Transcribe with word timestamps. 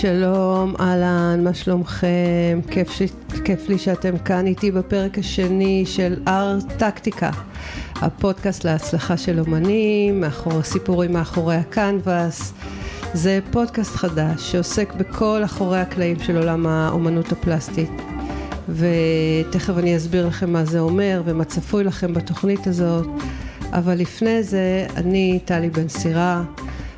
שלום, 0.00 0.74
אהלן, 0.80 1.44
מה 1.44 1.54
שלומכם? 1.54 2.60
כיף, 2.70 2.90
ש... 2.90 3.02
כיף 3.44 3.68
לי 3.68 3.78
שאתם 3.78 4.18
כאן 4.18 4.46
איתי 4.46 4.70
בפרק 4.70 5.18
השני 5.18 5.84
של 5.86 6.16
ארט-טקטיקה, 6.28 7.30
הפודקאסט 7.94 8.64
להצלחה 8.64 9.16
של 9.16 9.40
אומנים, 9.40 10.20
מאחור, 10.20 10.62
סיפורים 10.62 11.12
מאחורי 11.12 11.56
הקנבס. 11.56 12.52
זה 13.14 13.40
פודקאסט 13.50 13.96
חדש 13.96 14.52
שעוסק 14.52 14.92
בכל 14.94 15.40
אחורי 15.44 15.80
הקלעים 15.80 16.20
של 16.20 16.36
עולם 16.36 16.66
האומנות 16.66 17.32
הפלסטית. 17.32 17.90
ותכף 18.68 19.74
אני 19.78 19.96
אסביר 19.96 20.26
לכם 20.26 20.52
מה 20.52 20.64
זה 20.64 20.80
אומר 20.80 21.22
ומה 21.24 21.44
צפוי 21.44 21.84
לכם 21.84 22.14
בתוכנית 22.14 22.66
הזאת. 22.66 23.06
אבל 23.72 23.94
לפני 23.94 24.42
זה, 24.42 24.86
אני 24.96 25.38
טלי 25.44 25.70
בן 25.70 25.88
סירה. 25.88 26.42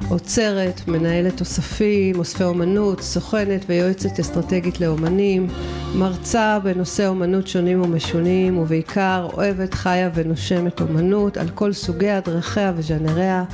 עוצרת, 0.09 0.89
מנהלת 0.89 1.41
אוספים, 1.41 2.19
אוספי 2.19 2.45
אומנות, 2.45 3.03
סוכנת 3.03 3.65
ויועצת 3.69 4.21
אסטרטגית 4.21 4.81
לאומנים, 4.81 5.47
מרצה 5.95 6.59
בנושא 6.63 7.07
אומנות 7.07 7.47
שונים 7.47 7.83
ומשונים, 7.83 8.59
ובעיקר 8.59 9.29
אוהבת, 9.33 9.75
חיה 9.75 10.11
ונושמת 10.15 10.81
אומנות 10.81 11.37
על 11.37 11.49
כל 11.49 11.73
סוגיה, 11.73 12.21
דרכיה 12.21 12.73
וז'אנריה, 12.77 13.45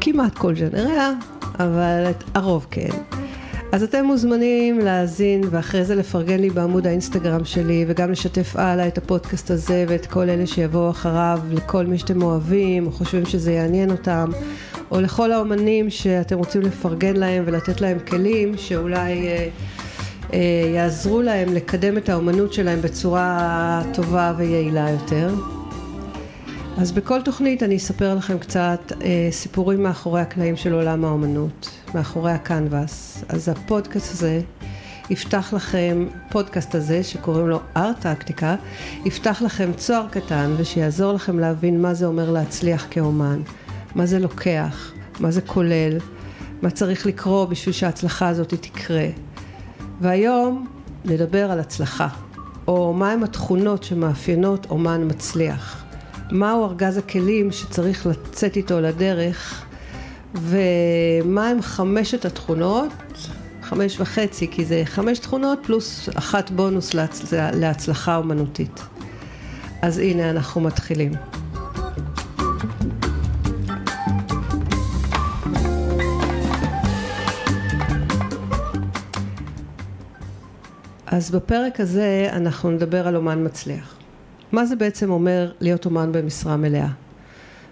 כמעט 0.00 0.38
כל 0.38 0.54
ז'אנריה, 0.56 1.12
אבל 1.58 2.04
הרוב 2.34 2.66
כן. 2.70 2.90
אז 3.72 3.82
אתם 3.82 4.04
מוזמנים 4.04 4.78
להאזין 4.78 5.40
ואחרי 5.50 5.84
זה 5.84 5.94
לפרגן 5.94 6.40
לי 6.40 6.50
בעמוד 6.50 6.86
האינסטגרם 6.86 7.44
שלי 7.44 7.84
וגם 7.88 8.10
לשתף 8.10 8.56
הלאה 8.56 8.88
את 8.88 8.98
הפודקאסט 8.98 9.50
הזה 9.50 9.84
ואת 9.88 10.06
כל 10.06 10.30
אלה 10.30 10.46
שיבואו 10.46 10.90
אחריו 10.90 11.40
לכל 11.50 11.86
מי 11.86 11.98
שאתם 11.98 12.22
אוהבים 12.22 12.86
או 12.86 12.92
חושבים 12.92 13.26
שזה 13.26 13.52
יעניין 13.52 13.90
אותם 13.90 14.30
או 14.90 15.00
לכל 15.00 15.32
האומנים 15.32 15.90
שאתם 15.90 16.38
רוצים 16.38 16.62
לפרגן 16.62 17.16
להם 17.16 17.42
ולתת 17.46 17.80
להם 17.80 17.98
כלים 17.98 18.56
שאולי 18.56 19.28
אה, 19.28 19.48
אה, 20.32 20.70
יעזרו 20.74 21.22
להם 21.22 21.54
לקדם 21.54 21.96
את 21.96 22.08
האומנות 22.08 22.52
שלהם 22.52 22.82
בצורה 22.82 23.82
טובה 23.94 24.34
ויעילה 24.36 24.90
יותר. 24.90 25.57
אז 26.80 26.92
בכל 26.92 27.22
תוכנית 27.22 27.62
אני 27.62 27.76
אספר 27.76 28.14
לכם 28.14 28.38
קצת 28.38 28.92
אה, 29.02 29.28
סיפורים 29.30 29.82
מאחורי 29.82 30.20
הקלעים 30.20 30.56
של 30.56 30.72
עולם 30.72 31.04
האומנות, 31.04 31.70
מאחורי 31.94 32.32
הקנבס. 32.32 33.24
אז 33.28 33.48
הפודקאסט 33.48 34.12
הזה 34.12 34.40
יפתח 35.10 35.52
לכם, 35.56 36.06
פודקאסט 36.30 36.74
הזה 36.74 37.02
שקוראים 37.02 37.48
לו 37.48 37.60
ארט-טקטיקה, 37.76 38.56
יפתח 39.04 39.42
לכם 39.44 39.72
צוהר 39.76 40.08
קטן 40.10 40.54
ושיעזור 40.56 41.12
לכם 41.12 41.38
להבין 41.38 41.82
מה 41.82 41.94
זה 41.94 42.06
אומר 42.06 42.30
להצליח 42.30 42.86
כאומן. 42.90 43.40
מה 43.94 44.06
זה 44.06 44.18
לוקח, 44.18 44.92
מה 45.20 45.30
זה 45.30 45.40
כולל, 45.40 45.98
מה 46.62 46.70
צריך 46.70 47.06
לקרוא 47.06 47.44
בשביל 47.44 47.74
שההצלחה 47.74 48.28
הזאת 48.28 48.54
תקרה. 48.54 49.06
והיום 50.00 50.66
נדבר 51.04 51.50
על 51.50 51.60
הצלחה, 51.60 52.08
או 52.68 52.94
מהם 52.94 53.24
התכונות 53.24 53.82
שמאפיינות 53.82 54.66
אומן 54.70 55.04
מצליח. 55.06 55.87
מהו 56.30 56.64
ארגז 56.64 56.96
הכלים 56.96 57.52
שצריך 57.52 58.06
לצאת 58.06 58.56
איתו 58.56 58.80
לדרך, 58.80 59.64
ומהם 60.34 61.62
חמשת 61.62 62.24
התכונות, 62.24 62.92
חמש 63.62 64.00
וחצי, 64.00 64.48
כי 64.50 64.64
זה 64.64 64.82
חמש 64.84 65.18
תכונות 65.18 65.58
פלוס 65.62 66.08
אחת 66.14 66.50
בונוס 66.50 66.94
להצלחה 67.32 68.16
אומנותית. 68.16 68.80
אז 69.82 69.98
הנה 69.98 70.30
אנחנו 70.30 70.60
מתחילים. 70.60 71.12
אז 81.06 81.30
בפרק 81.30 81.80
הזה 81.80 82.28
אנחנו 82.32 82.70
נדבר 82.70 83.08
על 83.08 83.16
אומן 83.16 83.44
מצליח. 83.44 83.97
מה 84.52 84.66
זה 84.66 84.76
בעצם 84.76 85.10
אומר 85.10 85.52
להיות 85.60 85.84
אומן 85.84 86.12
במשרה 86.12 86.56
מלאה? 86.56 86.88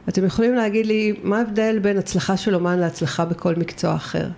אתם 0.09 0.25
יכולים 0.25 0.55
להגיד 0.55 0.87
לי 0.87 1.15
מה 1.23 1.39
ההבדל 1.39 1.79
בין 1.79 1.99
הצלחה 1.99 2.37
של 2.37 2.55
אומן 2.55 2.79
להצלחה 2.79 3.25
בכל 3.25 3.55
מקצוע 3.55 3.95
אחר? 3.95 4.29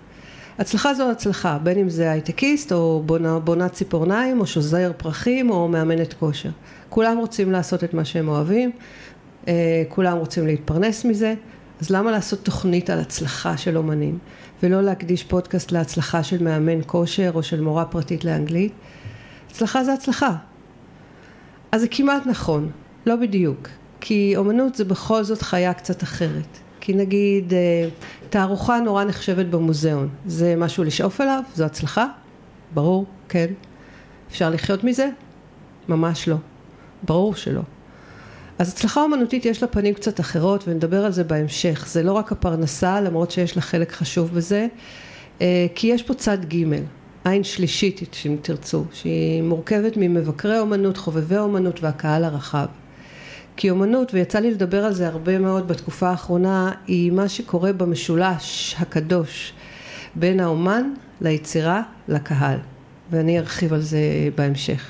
הצלחה 0.59 0.93
זו 0.93 1.11
הצלחה, 1.11 1.57
בין 1.63 1.77
אם 1.77 1.89
זה 1.89 2.11
הייטקיסט 2.11 2.71
או 2.71 3.03
בונה, 3.05 3.39
בונת 3.39 3.73
ציפורניים 3.73 4.39
או 4.39 4.47
שוזר 4.47 4.91
פרחים 4.97 5.49
או 5.49 5.67
מאמנת 5.67 6.13
כושר. 6.13 6.49
כולם 6.89 7.17
רוצים 7.17 7.51
לעשות 7.51 7.83
את 7.83 7.93
מה 7.93 8.05
שהם 8.05 8.27
אוהבים, 8.27 8.71
אה, 9.47 9.83
כולם 9.89 10.17
רוצים 10.17 10.47
להתפרנס 10.47 11.05
מזה, 11.05 11.33
אז 11.81 11.89
למה 11.89 12.11
לעשות 12.11 12.39
תוכנית 12.43 12.89
על 12.89 12.99
הצלחה 12.99 13.57
של 13.57 13.77
אומנים 13.77 14.17
ולא 14.63 14.81
להקדיש 14.81 15.23
פודקאסט 15.23 15.71
להצלחה 15.71 16.23
של 16.23 16.43
מאמן 16.43 16.79
כושר 16.85 17.31
או 17.33 17.43
של 17.43 17.61
מורה 17.61 17.85
פרטית 17.85 18.25
לאנגלית? 18.25 18.73
הצלחה 19.51 19.83
זה 19.83 19.93
הצלחה. 19.93 20.35
אז 21.71 21.81
זה 21.81 21.87
כמעט 21.91 22.25
נכון, 22.25 22.71
לא 23.05 23.15
בדיוק, 23.15 23.67
כי 24.01 24.33
אומנות 24.37 24.75
זה 24.75 24.85
בכל 24.85 25.23
זאת 25.23 25.41
חיה 25.41 25.73
קצת 25.73 26.03
אחרת. 26.03 26.57
כי 26.81 26.93
נגיד 26.93 27.53
אה, 27.53 27.89
תערוכה 28.29 28.79
נורא 28.79 29.03
נחשבת 29.03 29.45
במוזיאון, 29.45 30.09
זה 30.25 30.55
משהו 30.57 30.83
לשאוף 30.83 31.21
אליו? 31.21 31.43
זו 31.55 31.65
הצלחה? 31.65 32.07
ברור, 32.73 33.05
כן. 33.29 33.47
אפשר 34.29 34.49
לחיות 34.49 34.83
מזה? 34.83 35.09
ממש 35.89 36.27
לא. 36.27 36.35
ברור 37.03 37.35
שלא. 37.35 37.61
אז 38.59 38.69
הצלחה 38.69 39.01
אומנותית 39.01 39.45
יש 39.45 39.61
לה 39.61 39.67
פנים 39.67 39.93
קצת 39.93 40.19
אחרות 40.19 40.67
ונדבר 40.67 41.05
על 41.05 41.11
זה 41.11 41.23
בהמשך. 41.23 41.85
זה 41.87 42.03
לא 42.03 42.11
רק 42.13 42.31
הפרנסה, 42.31 43.01
למרות 43.01 43.31
שיש 43.31 43.55
לה 43.55 43.61
חלק 43.61 43.91
חשוב 43.91 44.31
בזה, 44.33 44.67
אה, 45.41 45.67
כי 45.75 45.87
יש 45.87 46.03
פה 46.03 46.13
צד 46.13 46.45
ג'. 46.45 46.65
עין 47.29 47.43
שלישית, 47.43 48.01
אם 48.25 48.35
תרצו, 48.41 48.83
שהיא 48.93 49.43
מורכבת 49.43 49.97
ממבקרי 49.97 50.59
אומנות, 50.59 50.97
חובבי 50.97 51.37
אומנות 51.37 51.83
והקהל 51.83 52.23
הרחב. 52.23 52.65
כי 53.57 53.69
אומנות, 53.69 54.13
ויצא 54.13 54.39
לי 54.39 54.51
לדבר 54.51 54.85
על 54.85 54.93
זה 54.93 55.07
הרבה 55.07 55.39
מאוד 55.39 55.67
בתקופה 55.67 56.09
האחרונה, 56.09 56.71
היא 56.87 57.11
מה 57.11 57.29
שקורה 57.29 57.73
במשולש 57.73 58.75
הקדוש 58.79 59.53
בין 60.15 60.39
האומן 60.39 60.93
ליצירה 61.21 61.81
לקהל, 62.07 62.57
ואני 63.11 63.39
ארחיב 63.39 63.73
על 63.73 63.81
זה 63.81 63.99
בהמשך. 64.35 64.89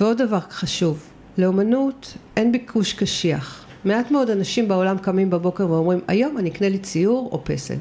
ועוד 0.00 0.22
דבר 0.22 0.40
חשוב, 0.40 1.02
לאומנות 1.38 2.14
אין 2.36 2.52
ביקוש 2.52 2.92
קשיח. 2.92 3.64
מעט 3.84 4.10
מאוד 4.10 4.30
אנשים 4.30 4.68
בעולם 4.68 4.98
קמים 4.98 5.30
בבוקר 5.30 5.70
ואומרים, 5.70 6.00
היום 6.08 6.38
אני 6.38 6.50
אקנה 6.50 6.68
לי 6.68 6.78
ציור 6.78 7.28
או 7.32 7.44
פסל. 7.44 7.78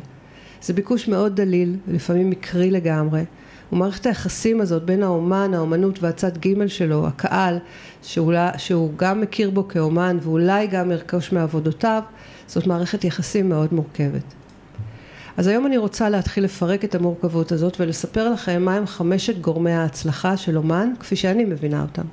זה 0.62 0.74
ביקוש 0.74 1.08
מאוד 1.08 1.36
דליל, 1.36 1.76
ולפעמים 1.88 2.30
מקרי 2.30 2.72
לגמרי. 2.72 3.24
ומערכת 3.72 4.06
היחסים 4.06 4.62
הזאת 4.62 4.84
בין 4.84 5.04
האומן, 5.04 5.54
האומנות 5.54 6.04
והצד 6.04 6.38
ג' 6.38 6.68
שלו, 6.68 7.08
הקהל, 7.08 7.58
שאולי, 8.04 8.50
שהוא 8.58 8.92
גם 8.96 9.22
מכיר 9.22 9.50
בו 9.50 9.68
כאומן 9.68 10.18
ואולי 10.22 10.68
גם 10.68 10.92
ירכוש 10.92 11.32
מעבודותיו, 11.32 12.02
זאת 12.48 12.68
מערכת 12.68 13.04
יחסים 13.04 13.50
מאוד 13.50 13.74
מורכבת. 13.74 14.34
אז 15.38 15.48
היום 15.48 15.66
אני 15.66 15.78
רוצה 15.78 16.10
להתחיל 16.10 16.44
לפרק 16.44 16.84
את 16.84 16.96
המורכבות 16.96 17.52
הזאת 17.52 17.80
ולספר 17.80 18.30
לכם 18.30 18.62
מהם 18.62 18.88
חמשת 18.88 19.40
גורמי 19.40 19.72
ההצלחה 19.72 20.38
של 20.38 20.58
אומן, 20.58 20.94
כפי 21.00 21.16
שאני 21.16 21.46
מבינה 21.46 21.82
אותם. 21.82 22.06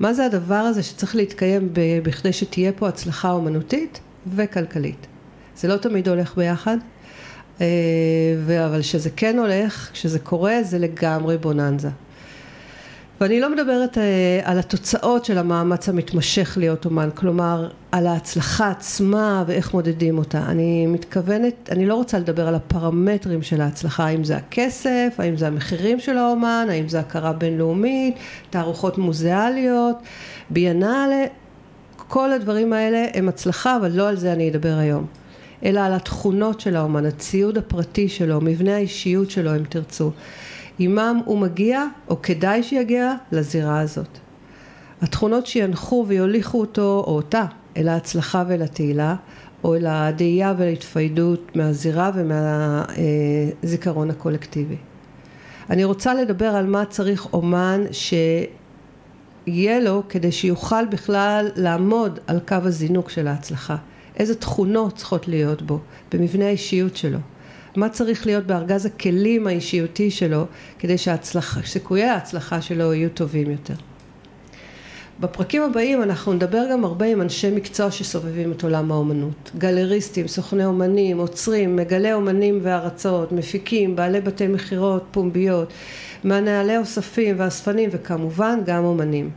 מה 0.00 0.14
זה 0.14 0.26
הדבר 0.26 0.54
הזה 0.54 0.82
שצריך 0.82 1.16
להתקיים 1.16 1.68
בכדי 2.02 2.32
שתהיה 2.32 2.72
פה 2.72 2.88
הצלחה 2.88 3.30
אומנותית 3.30 4.00
וכלכלית. 4.34 5.06
זה 5.56 5.68
לא 5.68 5.76
תמיד 5.76 6.08
הולך 6.08 6.36
ביחד, 6.36 6.76
אבל 8.66 8.80
כשזה 8.80 9.10
כן 9.10 9.38
הולך, 9.38 9.90
כשזה 9.92 10.18
קורה, 10.18 10.62
זה 10.62 10.78
לגמרי 10.78 11.38
בוננזה. 11.38 11.88
ואני 13.20 13.40
לא 13.40 13.52
מדברת 13.52 13.98
אה, 13.98 14.40
על 14.44 14.58
התוצאות 14.58 15.24
של 15.24 15.38
המאמץ 15.38 15.88
המתמשך 15.88 16.54
להיות 16.60 16.84
אומן, 16.84 17.08
כלומר 17.14 17.68
על 17.92 18.06
ההצלחה 18.06 18.70
עצמה 18.70 19.44
ואיך 19.46 19.74
מודדים 19.74 20.18
אותה. 20.18 20.38
אני 20.48 20.86
מתכוונת, 20.86 21.68
אני 21.72 21.86
לא 21.86 21.94
רוצה 21.94 22.18
לדבר 22.18 22.48
על 22.48 22.54
הפרמטרים 22.54 23.42
של 23.42 23.60
ההצלחה, 23.60 24.06
האם 24.06 24.24
זה 24.24 24.36
הכסף, 24.36 25.14
האם 25.18 25.36
זה 25.36 25.46
המחירים 25.46 26.00
של 26.00 26.18
האומן, 26.18 26.66
האם 26.70 26.88
זה 26.88 27.00
הכרה 27.00 27.32
בינלאומית, 27.32 28.14
תערוכות 28.50 28.98
מוזיאליות, 28.98 29.96
ביאנלה, 30.50 31.24
כל 31.96 32.32
הדברים 32.32 32.72
האלה 32.72 33.06
הם 33.14 33.28
הצלחה, 33.28 33.76
אבל 33.76 33.90
לא 33.90 34.08
על 34.08 34.16
זה 34.16 34.32
אני 34.32 34.50
אדבר 34.50 34.74
היום. 34.78 35.06
אלא 35.64 35.80
על 35.80 35.92
התכונות 35.92 36.60
של 36.60 36.76
האומן, 36.76 37.06
הציוד 37.06 37.58
הפרטי 37.58 38.08
שלו, 38.08 38.40
מבנה 38.40 38.74
האישיות 38.74 39.30
שלו 39.30 39.56
אם 39.56 39.64
תרצו. 39.64 40.10
עמם 40.78 41.20
הוא 41.24 41.38
מגיע, 41.38 41.84
או 42.08 42.22
כדאי 42.22 42.62
שיגיע, 42.62 43.14
לזירה 43.32 43.80
הזאת. 43.80 44.18
התכונות 45.02 45.46
שינחו 45.46 46.04
ויוליכו 46.08 46.60
אותו, 46.60 47.04
או 47.06 47.16
אותה, 47.16 47.44
אל 47.76 47.88
ההצלחה 47.88 48.44
ולתהילה, 48.48 49.14
או 49.64 49.74
אל 49.74 49.86
הדאייה 49.86 50.54
ולהתפיידות 50.58 51.56
מהזירה 51.56 52.10
ומהזיכרון 52.14 54.10
הקולקטיבי. 54.10 54.76
אני 55.70 55.84
רוצה 55.84 56.14
לדבר 56.14 56.46
על 56.46 56.66
מה 56.66 56.84
צריך 56.84 57.32
אומן 57.32 57.82
שיהיה 57.90 59.80
לו 59.80 60.02
כדי 60.08 60.32
שיוכל 60.32 60.86
בכלל 60.86 61.48
לעמוד 61.56 62.18
על 62.26 62.40
קו 62.48 62.56
הזינוק 62.62 63.10
של 63.10 63.28
ההצלחה. 63.28 63.76
איזה 64.18 64.34
תכונות 64.34 64.96
צריכות 64.96 65.28
להיות 65.28 65.62
בו, 65.62 65.80
במבנה 66.12 66.46
האישיות 66.46 66.96
שלו. 66.96 67.18
מה 67.76 67.88
צריך 67.88 68.26
להיות 68.26 68.46
בארגז 68.46 68.86
הכלים 68.86 69.46
האישיותי 69.46 70.10
שלו 70.10 70.46
כדי 70.78 70.96
שסיכויי 70.98 72.04
ההצלחה 72.04 72.60
שלו 72.60 72.94
יהיו 72.94 73.10
טובים 73.10 73.50
יותר. 73.50 73.74
בפרקים 75.20 75.62
הבאים 75.62 76.02
אנחנו 76.02 76.32
נדבר 76.32 76.64
גם 76.72 76.84
הרבה 76.84 77.06
עם 77.06 77.20
אנשי 77.20 77.50
מקצוע 77.50 77.90
שסובבים 77.90 78.52
את 78.52 78.62
עולם 78.62 78.92
האומנות. 78.92 79.50
גלריסטים, 79.58 80.28
סוכני 80.28 80.64
אומנים, 80.64 81.18
עוצרים, 81.18 81.76
מגלי 81.76 82.12
אומנים 82.12 82.58
וארצות, 82.62 83.32
מפיקים, 83.32 83.96
בעלי 83.96 84.20
בתי 84.20 84.46
מכירות, 84.46 85.04
פומביות, 85.10 85.72
מנהלי 86.24 86.76
אוספים 86.76 87.34
ואספנים 87.38 87.90
וכמובן 87.92 88.58
גם 88.66 88.84
אומנים. 88.84 89.30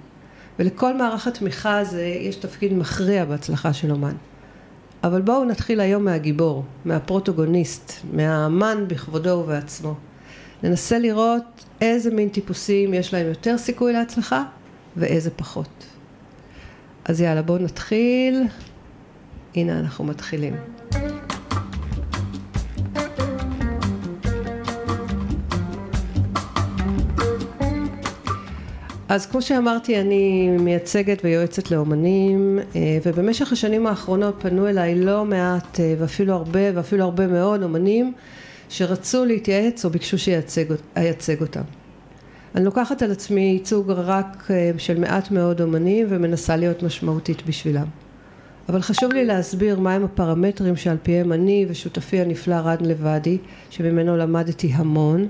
ולכל 0.60 0.98
מערך 0.98 1.28
התמיכה 1.28 1.78
הזה 1.78 2.06
יש 2.06 2.36
תפקיד 2.36 2.74
מכריע 2.74 3.26
בהצלחה 3.26 3.74
של 3.74 3.92
אומן. 3.92 4.16
אבל 5.04 5.22
בואו 5.22 5.46
נתחיל 5.46 5.80
היום 5.80 6.06
מהגיבור, 6.06 6.64
מהפרוטוגוניסט, 6.86 7.94
מהאמן 8.14 8.84
בכבודו 8.88 9.30
ובעצמו. 9.30 9.96
ננסה 10.64 11.00
לראות 11.00 11.66
איזה 11.82 12.12
מין 12.12 12.30
טיפוסים 12.30 12.94
יש 12.94 13.14
להם 13.14 13.28
יותר 13.28 13.58
סיכוי 13.58 13.94
להצלחה 13.94 14.44
ואיזה 14.98 15.30
פחות. 15.32 15.86
אז 17.06 17.22
יאללה 17.22 17.42
בואו 17.42 17.58
נתחיל. 17.58 18.44
הנה 19.56 19.80
אנחנו 19.80 20.06
מתחילים. 20.06 20.56
אז 29.12 29.26
כמו 29.26 29.42
שאמרתי 29.42 30.02
אני 30.02 30.50
מייצגת 30.50 31.22
ויועצת 31.24 31.72
לאומנים 31.72 32.60
אה, 32.76 32.98
ובמשך 33.06 33.52
השנים 33.52 33.88
האחרונות 33.88 34.36
פנו 34.40 34.68
אליי 34.68 34.96
לא 34.96 35.26
מעט 35.26 35.80
אה, 35.80 35.96
ואפילו 36.00 36.34
הרבה 36.34 36.60
ואפילו 36.74 37.04
הרבה 37.04 37.28
מאוד 37.28 37.64
אומנים 37.64 38.14
שרצו 38.70 39.26
להתייעץ 39.26 39.86
או 39.86 39.90
ביקשו 39.90 40.18
שאייצג 40.18 41.42
אותם. 41.42 41.62
אני 42.56 42.66
לוקחת 42.66 43.02
על 43.02 43.12
עצמי 43.12 43.42
ייצוג 43.42 43.92
רק 43.92 44.48
אה, 44.50 44.72
של 44.78 45.00
מעט 45.00 45.32
מאוד 45.32 45.62
אומנים 45.62 46.06
ומנסה 46.10 46.56
להיות 46.56 46.84
משמעותית 46.84 47.46
בשבילם. 47.48 47.88
אבל 48.70 48.82
חשוב 48.82 49.14
לי 49.14 49.26
להסביר 49.26 49.80
מהם 49.80 50.04
הפרמטרים 50.04 50.76
שעל 50.76 50.98
פיהם 51.04 51.34
אני 51.34 51.66
ושותפי 51.70 52.22
הנפלא 52.22 52.56
רן 52.56 52.78
לבדי 52.82 53.38
שממנו 53.70 54.18
למדתי 54.18 54.72
המון 54.74 55.28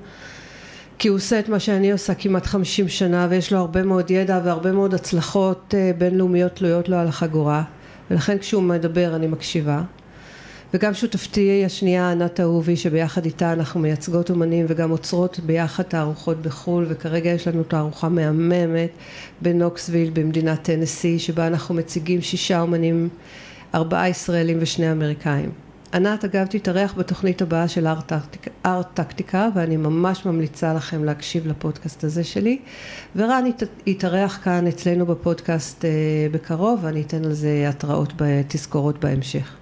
כי 1.01 1.07
הוא 1.07 1.17
עושה 1.17 1.39
את 1.39 1.49
מה 1.49 1.59
שאני 1.59 1.91
עושה 1.91 2.13
כמעט 2.13 2.45
חמישים 2.45 2.87
שנה 2.87 3.27
ויש 3.29 3.53
לו 3.53 3.59
הרבה 3.59 3.83
מאוד 3.83 4.11
ידע 4.11 4.41
והרבה 4.45 4.71
מאוד 4.71 4.93
הצלחות 4.93 5.73
אה, 5.77 5.91
בינלאומיות 5.97 6.55
תלויות 6.55 6.89
לו 6.89 6.97
על 6.97 7.07
החגורה. 7.07 7.63
ולכן 8.11 8.37
כשהוא 8.37 8.63
מדבר 8.63 9.15
אני 9.15 9.27
מקשיבה. 9.27 9.81
וגם 10.73 10.93
שותפתי 10.93 11.63
השנייה 11.65 12.11
ענת 12.11 12.39
אהובי 12.39 12.75
שביחד 12.75 13.25
איתה 13.25 13.53
אנחנו 13.53 13.79
מייצגות 13.79 14.29
אומנים 14.29 14.65
וגם 14.69 14.89
עוצרות 14.89 15.39
ביחד 15.39 15.83
תערוכות 15.83 16.41
בחו"ל 16.41 16.85
וכרגע 16.89 17.29
יש 17.29 17.47
לנו 17.47 17.63
תערוכה 17.63 18.09
מהממת 18.09 18.91
בנוקסוויל 19.41 20.09
במדינת 20.13 20.63
טנסי 20.63 21.19
שבה 21.19 21.47
אנחנו 21.47 21.75
מציגים 21.75 22.21
שישה 22.21 22.61
אומנים 22.61 23.09
ארבעה 23.75 24.09
ישראלים 24.09 24.57
ושני 24.61 24.91
אמריקאים 24.91 25.51
ענת 25.93 26.25
אגב 26.25 26.45
תתארח 26.45 26.93
בתוכנית 26.97 27.41
הבאה 27.41 27.67
של 27.67 27.87
ארט 28.65 28.87
טקטיקה 28.93 29.49
ואני 29.55 29.77
ממש 29.77 30.25
ממליצה 30.25 30.73
לכם 30.73 31.03
להקשיב 31.03 31.47
לפודקאסט 31.47 32.03
הזה 32.03 32.23
שלי 32.23 32.59
ורן 33.15 33.43
יתארח 33.85 34.39
כאן 34.43 34.67
אצלנו 34.67 35.05
בפודקאסט 35.05 35.85
אה, 35.85 35.89
בקרוב 36.31 36.79
ואני 36.81 37.01
אתן 37.01 37.25
על 37.25 37.33
זה 37.33 37.65
התראות 37.69 38.13
תזכורות 38.47 38.99
בהמשך. 38.99 39.55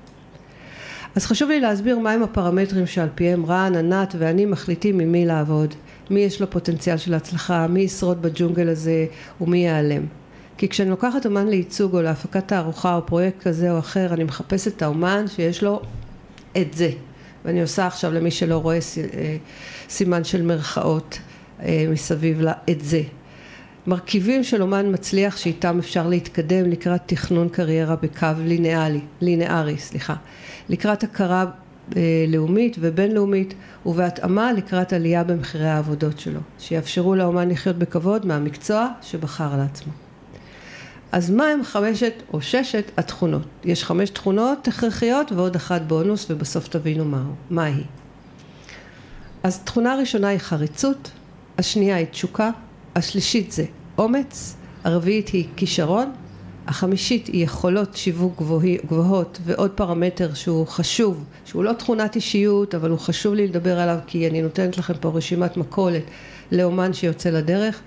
אז 1.15 1.25
חשוב 1.25 1.49
לי 1.49 1.59
להסביר 1.59 1.99
מהם 1.99 2.23
הפרמטרים 2.23 2.87
שעל 2.87 3.09
פיהם 3.15 3.45
רן, 3.45 3.75
ענת 3.75 4.15
ואני 4.17 4.45
מחליטים 4.45 4.99
עם 4.99 5.11
מי 5.11 5.25
לעבוד, 5.25 5.73
מי 6.09 6.19
יש 6.19 6.41
לו 6.41 6.49
פוטנציאל 6.49 6.97
של 6.97 7.13
הצלחה, 7.13 7.67
מי 7.67 7.79
ישרוד 7.79 8.21
בג'ונגל 8.21 8.69
הזה 8.69 9.05
ומי 9.41 9.57
ייעלם. 9.57 10.05
כי 10.57 10.69
כשאני 10.69 10.89
לוקחת 10.89 11.25
אומן 11.25 11.47
לייצוג 11.47 11.95
או 11.95 12.01
להפקת 12.01 12.47
תערוכה 12.47 12.95
או 12.95 13.05
פרויקט 13.05 13.43
כזה 13.43 13.71
או 13.71 13.79
אחר 13.79 14.13
אני 14.13 14.23
מחפשת 14.23 14.77
את 14.77 14.81
האומן 14.81 15.25
שיש 15.27 15.63
לו 15.63 15.81
את 16.57 16.73
זה. 16.73 16.91
ואני 17.45 17.61
עושה 17.61 17.87
עכשיו 17.87 18.13
למי 18.13 18.31
שלא 18.31 18.57
רואה 18.57 18.75
אה, 18.75 19.37
סימן 19.89 20.23
של 20.23 20.41
מרכאות 20.41 21.19
אה, 21.61 21.85
מסביב 21.89 22.41
ל"את 22.41 22.81
זה". 22.81 23.01
מרכיבים 23.87 24.43
של 24.43 24.61
אומן 24.61 24.93
מצליח 24.93 25.37
שאיתם 25.37 25.79
אפשר 25.79 26.07
להתקדם 26.07 26.69
לקראת 26.69 27.01
תכנון 27.05 27.49
קריירה 27.49 27.95
בקו 27.95 28.27
לינאלי, 28.45 29.01
לינארי, 29.21 29.77
סליחה, 29.77 30.15
לקראת 30.69 31.03
הכרה 31.03 31.45
אה, 31.95 32.25
לאומית 32.27 32.77
ובינלאומית 32.79 33.53
ובהתאמה 33.85 34.53
לקראת 34.53 34.93
עלייה 34.93 35.23
במחירי 35.23 35.69
העבודות 35.69 36.19
שלו, 36.19 36.39
שיאפשרו 36.59 37.15
לאומן 37.15 37.49
לחיות 37.49 37.75
בכבוד 37.75 38.25
מהמקצוע 38.25 38.87
שבחר 39.01 39.57
לעצמו. 39.57 40.08
אז 41.11 41.29
מה 41.29 41.47
הם 41.47 41.63
חמשת 41.63 42.13
או 42.33 42.41
ששת 42.41 42.91
התכונות? 42.97 43.47
יש 43.63 43.83
חמש 43.83 44.09
תכונות 44.09 44.67
הכרחיות 44.67 45.31
ועוד 45.31 45.55
אחת 45.55 45.81
בונוס 45.81 46.25
ובסוף 46.29 46.67
תבינו 46.67 47.05
מהו, 47.05 47.33
מה 47.49 47.63
היא. 47.63 47.83
אז 49.43 49.59
תכונה 49.59 49.95
ראשונה 49.95 50.27
היא 50.27 50.39
חריצות, 50.39 51.11
השנייה 51.57 51.95
היא 51.95 52.05
תשוקה, 52.05 52.49
השלישית 52.95 53.51
זה 53.51 53.65
אומץ, 53.97 54.55
הרביעית 54.83 55.29
היא 55.29 55.47
כישרון, 55.55 56.11
החמישית 56.67 57.27
היא 57.27 57.43
יכולות 57.43 57.95
שיווק 57.95 58.41
גבוהות 58.85 59.39
ועוד 59.43 59.71
פרמטר 59.71 60.33
שהוא 60.33 60.67
חשוב, 60.67 61.25
שהוא 61.45 61.63
לא 61.63 61.73
תכונת 61.73 62.15
אישיות 62.15 62.75
אבל 62.75 62.89
הוא 62.89 62.99
חשוב 62.99 63.33
לי 63.33 63.47
לדבר 63.47 63.79
עליו 63.79 63.97
כי 64.07 64.29
אני 64.29 64.41
נותנת 64.41 64.77
לכם 64.77 64.93
פה 64.99 65.09
רשימת 65.09 65.57
מכולת 65.57 66.03
לאומן 66.51 66.93
שיוצא 66.93 67.29
לדרך 67.29 67.81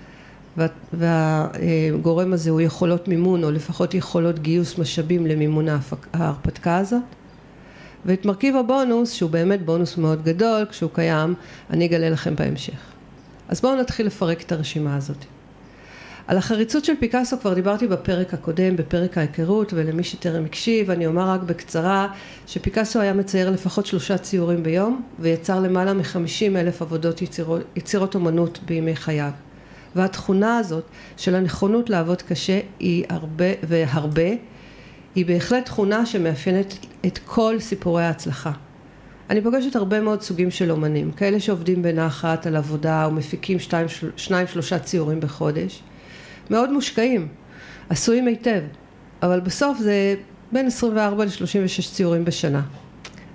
והגורם 0.93 2.33
הזה 2.33 2.49
הוא 2.49 2.61
יכולות 2.61 3.07
מימון 3.07 3.43
או 3.43 3.51
לפחות 3.51 3.93
יכולות 3.93 4.39
גיוס 4.39 4.77
משאבים 4.77 5.27
למימון 5.27 5.65
ההרפתקה 6.13 6.77
הזאת. 6.77 7.01
ואת 8.05 8.25
מרכיב 8.25 8.55
הבונוס 8.55 9.11
שהוא 9.11 9.29
באמת 9.29 9.65
בונוס 9.65 9.97
מאוד 9.97 10.23
גדול 10.23 10.65
כשהוא 10.69 10.89
קיים 10.93 11.33
אני 11.69 11.85
אגלה 11.85 12.09
לכם 12.09 12.35
בהמשך. 12.35 12.79
אז 13.49 13.61
בואו 13.61 13.75
נתחיל 13.75 14.05
לפרק 14.05 14.41
את 14.41 14.51
הרשימה 14.51 14.95
הזאת. 14.95 15.25
על 16.27 16.37
החריצות 16.37 16.85
של 16.85 16.93
פיקאסו 16.99 17.39
כבר 17.39 17.53
דיברתי 17.53 17.87
בפרק 17.87 18.33
הקודם, 18.33 18.75
בפרק 18.75 19.17
ההיכרות, 19.17 19.73
ולמי 19.73 20.03
שטרם 20.03 20.45
הקשיב, 20.45 20.91
אני 20.91 21.07
אומר 21.07 21.29
רק 21.29 21.41
בקצרה 21.41 22.07
שפיקאסו 22.47 22.99
היה 22.99 23.13
מצייר 23.13 23.49
לפחות 23.49 23.85
שלושה 23.85 24.17
ציורים 24.17 24.63
ביום, 24.63 25.01
ויצר 25.19 25.59
למעלה 25.59 25.93
מחמישים 25.93 26.57
אלף 26.57 26.81
עבודות 26.81 27.21
יצירות, 27.21 27.61
יצירות 27.75 28.15
אומנות 28.15 28.59
בימי 28.65 28.95
חייו. 28.95 29.31
והתכונה 29.95 30.57
הזאת 30.57 30.83
של 31.17 31.35
הנכונות 31.35 31.89
לעבוד 31.89 32.21
קשה 32.21 32.59
היא 32.79 33.05
הרבה 33.09 33.45
והרבה 33.63 34.29
היא 35.15 35.25
בהחלט 35.25 35.65
תכונה 35.65 36.05
שמאפיינת 36.05 36.85
את 37.05 37.19
כל 37.25 37.55
סיפורי 37.59 38.03
ההצלחה. 38.03 38.51
אני 39.29 39.41
פוגשת 39.41 39.75
הרבה 39.75 40.01
מאוד 40.01 40.21
סוגים 40.21 40.51
של 40.51 40.71
אומנים, 40.71 41.11
כאלה 41.11 41.39
שעובדים 41.39 41.81
בנחת 41.81 42.47
על 42.47 42.55
עבודה 42.55 43.07
ומפיקים 43.09 43.59
שתיים, 43.59 43.87
שניים 44.15 44.47
שלושה 44.47 44.79
ציורים 44.79 45.19
בחודש, 45.19 45.83
מאוד 46.49 46.71
מושקעים, 46.71 47.27
עשויים 47.89 48.27
היטב, 48.27 48.61
אבל 49.23 49.39
בסוף 49.39 49.79
זה 49.79 50.15
בין 50.51 50.67
24 50.67 51.25
ל-36 51.25 51.93
ציורים 51.93 52.25
בשנה. 52.25 52.61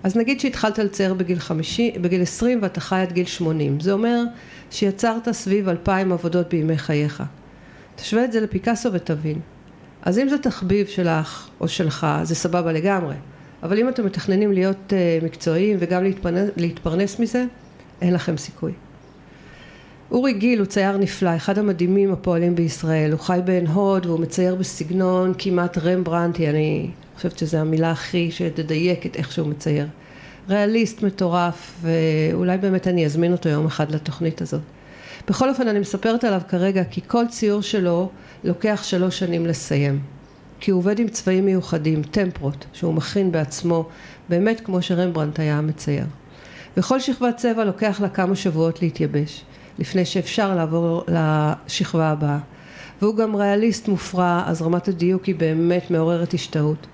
אז 0.02 0.16
נגיד 0.16 0.40
שהתחלת 0.40 0.78
לצייר 0.78 1.14
בגיל, 1.14 1.38
50, 1.38 2.02
בגיל 2.02 2.22
20 2.22 2.58
ואתה 2.62 2.80
חי 2.80 3.00
עד 3.00 3.12
גיל 3.12 3.26
80, 3.26 3.80
זה 3.80 3.92
אומר 3.92 4.22
שיצרת 4.70 5.28
סביב 5.30 5.68
אלפיים 5.68 6.12
עבודות 6.12 6.48
בימי 6.48 6.78
חייך. 6.78 7.22
תשווה 7.96 8.24
את 8.24 8.32
זה 8.32 8.40
לפיקאסו 8.40 8.92
ותבין. 8.92 9.40
אז 10.02 10.18
אם 10.18 10.28
זה 10.28 10.38
תחביב 10.38 10.86
שלך 10.86 11.48
או 11.60 11.68
שלך, 11.68 12.06
זה 12.22 12.34
סבבה 12.34 12.72
לגמרי. 12.72 13.14
אבל 13.62 13.78
אם 13.78 13.88
אתם 13.88 14.06
מתכננים 14.06 14.52
להיות 14.52 14.92
uh, 14.92 15.24
מקצועיים 15.24 15.76
וגם 15.80 16.02
להתפרנס, 16.02 16.50
להתפרנס 16.56 17.18
מזה, 17.18 17.44
אין 18.02 18.14
לכם 18.14 18.36
סיכוי. 18.36 18.72
אורי 20.10 20.32
גיל 20.32 20.58
הוא 20.58 20.66
צייר 20.66 20.96
נפלא, 20.96 21.36
אחד 21.36 21.58
המדהימים 21.58 22.12
הפועלים 22.12 22.54
בישראל. 22.54 23.12
הוא 23.12 23.20
חי 23.20 23.40
בעין 23.44 23.66
הוד 23.66 24.06
והוא 24.06 24.20
מצייר 24.20 24.54
בסגנון 24.54 25.32
כמעט 25.38 25.78
רמברנטי, 25.78 26.48
אני 26.48 26.90
חושבת 27.18 27.38
שזו 27.38 27.58
המילה 27.58 27.90
הכי 27.90 28.30
שתדייק 28.30 29.06
את 29.06 29.16
איך 29.16 29.32
שהוא 29.32 29.48
מצייר. 29.48 29.86
ריאליסט 30.48 31.02
מטורף, 31.02 31.74
ואולי 31.82 32.58
באמת 32.58 32.88
אני 32.88 33.06
אזמין 33.06 33.32
אותו 33.32 33.48
יום 33.48 33.66
אחד 33.66 33.90
לתוכנית 33.90 34.42
הזאת. 34.42 34.60
בכל 35.28 35.48
אופן 35.48 35.68
אני 35.68 35.78
מספרת 35.78 36.24
עליו 36.24 36.40
כרגע 36.48 36.84
כי 36.84 37.00
כל 37.06 37.24
ציור 37.30 37.62
שלו 37.62 38.08
לוקח 38.44 38.80
שלוש 38.82 39.18
שנים 39.18 39.46
לסיים. 39.46 40.00
כי 40.60 40.70
הוא 40.70 40.78
עובד 40.78 40.98
עם 40.98 41.08
צבעים 41.08 41.44
מיוחדים, 41.44 42.02
טמפרות, 42.02 42.66
שהוא 42.72 42.94
מכין 42.94 43.32
בעצמו, 43.32 43.88
באמת 44.28 44.60
כמו 44.60 44.82
שרמברנט 44.82 45.40
היה 45.40 45.60
מצייר. 45.60 46.04
וכל 46.76 47.00
שכבת 47.00 47.36
צבע 47.36 47.64
לוקח 47.64 48.00
לה 48.00 48.08
כמה 48.08 48.36
שבועות 48.36 48.82
להתייבש. 48.82 49.44
לפני 49.78 50.04
שאפשר 50.04 50.54
לעבור 50.54 51.04
לשכבה 51.08 52.08
הבאה. 52.08 52.38
והוא 53.02 53.16
גם 53.16 53.36
ריאליסט 53.36 53.88
מופרע, 53.88 54.42
אז 54.46 54.62
רמת 54.62 54.88
הדיוק 54.88 55.24
היא 55.24 55.34
באמת 55.34 55.90
מעוררת 55.90 56.34
השתאות. 56.34 56.86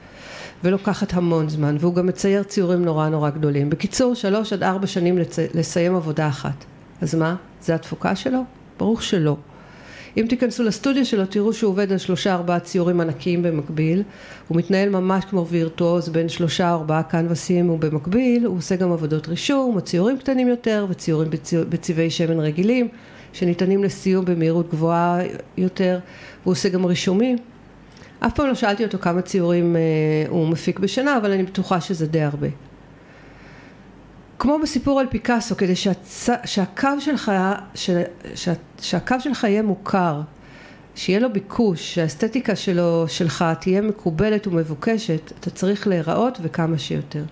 ולוקחת 0.64 1.14
המון 1.14 1.48
זמן, 1.48 1.76
והוא 1.80 1.94
גם 1.94 2.06
מצייר 2.06 2.42
ציורים 2.42 2.84
נורא 2.84 3.08
נורא 3.08 3.30
גדולים. 3.30 3.70
בקיצור, 3.70 4.14
שלוש 4.14 4.52
עד 4.52 4.62
ארבע 4.62 4.86
שנים 4.86 5.18
לצ... 5.18 5.38
לסיים 5.54 5.96
עבודה 5.96 6.28
אחת. 6.28 6.64
אז 7.00 7.14
מה? 7.14 7.36
זה 7.60 7.74
התפוקה 7.74 8.16
שלו? 8.16 8.40
ברור 8.78 9.00
שלא. 9.00 9.36
אם 10.16 10.26
תיכנסו 10.28 10.62
לסטודיו 10.62 11.06
שלו 11.06 11.26
תראו 11.26 11.52
שהוא 11.52 11.70
עובד 11.70 11.92
על 11.92 11.98
שלושה 11.98 12.34
ארבעה 12.34 12.60
ציורים 12.60 13.00
ענקיים 13.00 13.42
במקביל 13.42 14.02
הוא 14.48 14.58
מתנהל 14.58 14.88
ממש 14.88 15.24
כמו 15.24 15.46
וירטואוז 15.46 16.08
בין 16.08 16.28
שלושה 16.28 16.70
ארבעה 16.70 17.02
קנבסים 17.02 17.70
ובמקביל 17.70 18.46
הוא 18.46 18.58
עושה 18.58 18.76
גם 18.76 18.92
עבודות 18.92 19.28
רישום 19.28 19.76
או 19.76 19.80
ציורים 19.80 20.18
קטנים 20.18 20.48
יותר 20.48 20.86
וציורים 20.88 21.30
בצבעי 21.68 22.10
שמן 22.10 22.40
רגילים 22.40 22.88
שניתנים 23.32 23.84
לסיום 23.84 24.24
במהירות 24.24 24.70
גבוהה 24.70 25.18
יותר 25.56 25.98
הוא 26.44 26.52
עושה 26.52 26.68
גם 26.68 26.84
רישומים 26.84 27.36
אף 28.26 28.32
פעם 28.34 28.46
לא 28.46 28.54
שאלתי 28.54 28.84
אותו 28.84 28.98
כמה 28.98 29.22
ציורים 29.22 29.76
אה, 29.76 29.80
הוא 30.28 30.48
מפיק 30.48 30.78
בשנה 30.78 31.16
אבל 31.16 31.32
אני 31.32 31.42
בטוחה 31.42 31.80
שזה 31.80 32.06
די 32.06 32.22
הרבה 32.22 32.48
כמו 34.38 34.58
בסיפור 34.62 35.00
על 35.00 35.06
פיקאסו, 35.06 35.56
כדי 35.56 35.76
שהצ... 35.76 36.28
שהקו 36.44 36.88
שלך, 37.00 37.32
ש... 37.74 37.90
ש... 38.34 38.48
שהקו 38.80 39.14
שלך 39.20 39.44
יהיה 39.44 39.62
מוכר, 39.62 40.20
שיהיה 40.94 41.20
לו 41.20 41.32
ביקוש, 41.32 41.94
שהאסתטיקה 41.94 42.56
שלו, 42.56 43.04
שלך 43.08 43.44
תהיה 43.60 43.80
מקובלת 43.80 44.46
ומבוקשת, 44.46 45.32
אתה 45.40 45.50
צריך 45.50 45.86
להיראות 45.86 46.38
וכמה 46.42 46.78
שיותר. 46.78 47.24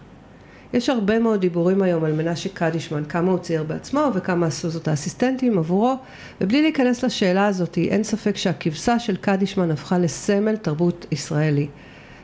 יש 0.73 0.89
הרבה 0.89 1.19
מאוד 1.19 1.41
דיבורים 1.41 1.83
היום 1.83 2.05
על 2.05 2.13
מנשה 2.13 2.49
קדישמן, 2.55 3.05
כמה 3.05 3.31
הוא 3.31 3.39
צייר 3.39 3.63
בעצמו 3.63 4.11
וכמה 4.15 4.47
עשו 4.47 4.71
זאת 4.71 4.89
האסיסטנטים 4.89 5.59
עבורו, 5.59 5.97
ובלי 6.41 6.63
להיכנס 6.63 7.05
לשאלה 7.05 7.47
הזאת, 7.47 7.79
אין 7.79 8.05
ספק 8.05 8.37
שהכבשה 8.37 8.99
של 8.99 9.17
קדישמן 9.17 9.71
הפכה 9.71 9.99
לסמל 9.99 10.57
תרבות 10.57 11.07
ישראלי. 11.11 11.69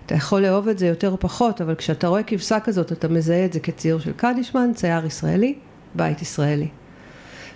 אתה 0.06 0.14
יכול 0.14 0.40
לאהוב 0.40 0.68
את 0.68 0.78
זה 0.78 0.86
יותר 0.86 1.10
או 1.10 1.20
פחות, 1.20 1.60
אבל 1.60 1.74
כשאתה 1.74 2.08
רואה 2.08 2.22
כבשה 2.22 2.60
כזאת, 2.60 2.92
אתה 2.92 3.08
מזהה 3.08 3.44
את 3.44 3.52
זה 3.52 3.60
כציור 3.60 4.00
של 4.00 4.12
קדישמן, 4.12 4.70
צייר 4.74 5.06
ישראלי, 5.06 5.54
בית 5.94 6.22
ישראלי. 6.22 6.68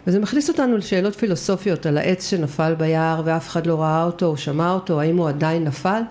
וזה 0.06 0.20
מכניס 0.20 0.48
אותנו 0.48 0.76
לשאלות 0.76 1.16
פילוסופיות 1.16 1.86
על 1.86 1.98
העץ 1.98 2.30
שנפל 2.30 2.74
ביער 2.74 3.22
ואף 3.24 3.48
אחד 3.48 3.66
לא 3.66 3.82
ראה 3.82 4.04
אותו 4.04 4.26
או 4.26 4.36
שמע 4.36 4.72
אותו, 4.72 5.00
האם 5.00 5.16
הוא 5.16 5.28
עדיין 5.28 5.64
נפל? 5.64 6.02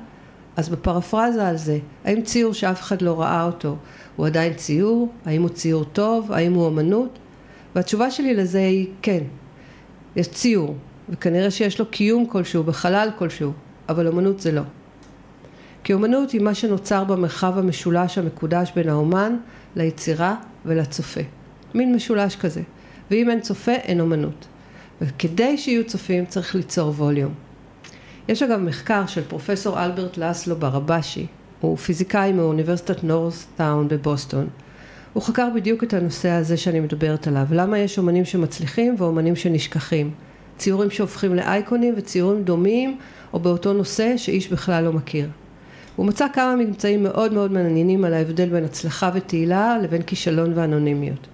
אז 0.57 0.69
בפרפרזה 0.69 1.47
על 1.47 1.57
זה, 1.57 1.79
האם 2.05 2.21
ציור 2.21 2.53
שאף 2.53 2.81
אחד 2.81 3.01
לא 3.01 3.21
ראה 3.21 3.43
אותו 3.43 3.75
הוא 4.15 4.25
עדיין 4.25 4.53
ציור? 4.53 5.09
האם 5.25 5.41
הוא 5.41 5.49
ציור 5.49 5.83
טוב? 5.83 6.31
האם 6.31 6.53
הוא 6.53 6.67
אמנות? 6.67 7.19
והתשובה 7.75 8.11
שלי 8.11 8.33
לזה 8.33 8.59
היא 8.59 8.87
כן, 9.01 9.23
יש 10.15 10.27
ציור, 10.27 10.75
וכנראה 11.09 11.51
שיש 11.51 11.79
לו 11.79 11.85
קיום 11.85 12.25
כלשהו 12.25 12.63
בחלל 12.63 13.09
כלשהו, 13.17 13.51
אבל 13.89 14.07
אמנות 14.07 14.39
זה 14.39 14.51
לא. 14.51 14.61
כי 15.83 15.93
אומנות 15.93 16.31
היא 16.31 16.41
מה 16.41 16.53
שנוצר 16.53 17.03
במרחב 17.03 17.57
המשולש 17.57 18.17
המקודש 18.17 18.71
בין 18.75 18.89
האומן 18.89 19.37
ליצירה 19.75 20.35
ולצופה. 20.65 21.21
מין 21.73 21.95
משולש 21.95 22.35
כזה. 22.35 22.61
ואם 23.11 23.29
אין 23.29 23.41
צופה, 23.41 23.71
אין 23.71 23.99
אומנות. 24.01 24.47
וכדי 25.01 25.57
שיהיו 25.57 25.87
צופים 25.87 26.25
צריך 26.25 26.55
ליצור 26.55 26.89
ווליום. 26.89 27.33
יש 28.27 28.43
אגב 28.43 28.59
מחקר 28.59 29.05
של 29.05 29.21
פרופסור 29.27 29.85
אלברט 29.85 30.17
לאסלו 30.17 30.55
ברבשי, 30.55 31.27
הוא 31.61 31.77
פיזיקאי 31.77 32.33
מאוניברסיטת 32.33 33.03
נורסטאון 33.03 33.87
בבוסטון. 33.87 34.47
הוא 35.13 35.23
חקר 35.23 35.49
בדיוק 35.55 35.83
את 35.83 35.93
הנושא 35.93 36.29
הזה 36.29 36.57
שאני 36.57 36.79
מדברת 36.79 37.27
עליו, 37.27 37.45
למה 37.51 37.79
יש 37.79 37.97
אומנים 37.97 38.25
שמצליחים 38.25 38.95
ואומנים 38.97 39.35
שנשכחים. 39.35 40.11
ציורים 40.57 40.89
שהופכים 40.89 41.35
לאייקונים 41.35 41.93
וציורים 41.97 42.43
דומים 42.43 42.97
או 43.33 43.39
באותו 43.39 43.73
נושא 43.73 44.17
שאיש 44.17 44.47
בכלל 44.47 44.83
לא 44.83 44.93
מכיר. 44.93 45.29
הוא 45.95 46.05
מצא 46.05 46.27
כמה 46.33 46.55
ממצאים 46.55 47.03
מאוד 47.03 47.33
מאוד 47.33 47.51
מעניינים 47.51 48.05
על 48.05 48.13
ההבדל 48.13 48.49
בין 48.49 48.63
הצלחה 48.63 49.11
ותהילה 49.13 49.77
לבין 49.83 50.01
כישלון 50.01 50.51
ואנונימיות. 50.55 51.27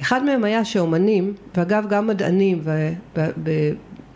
אחד 0.00 0.24
מהם 0.24 0.44
היה 0.44 0.64
שאומנים, 0.64 1.34
ואגב 1.56 1.84
גם 1.88 2.06
מדענים 2.06 2.62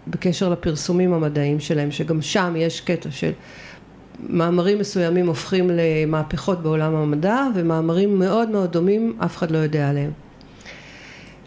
בקשר 0.06 0.48
לפרסומים 0.48 1.12
המדעיים 1.12 1.60
שלהם, 1.60 1.90
שגם 1.90 2.22
שם 2.22 2.54
יש 2.56 2.80
קטע 2.80 3.10
של 3.10 3.30
מאמרים 4.28 4.78
מסוימים 4.78 5.26
הופכים 5.26 5.70
למהפכות 5.72 6.62
בעולם 6.62 6.94
המדע, 6.94 7.46
ומאמרים 7.54 8.18
מאוד 8.18 8.50
מאוד 8.50 8.72
דומים 8.72 9.16
אף 9.24 9.36
אחד 9.36 9.50
לא 9.50 9.58
יודע 9.58 9.88
עליהם. 9.88 10.10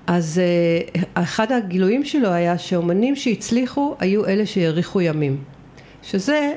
אז 0.08 0.40
אה, 0.40 1.02
אחד 1.24 1.52
הגילויים 1.52 2.06
שלו 2.06 2.30
היה 2.30 2.58
שאומנים 2.58 3.16
שהצליחו 3.16 3.96
היו 4.00 4.26
אלה 4.26 4.46
שהאריכו 4.46 5.02
ימים, 5.02 5.38
שזה 6.04 6.54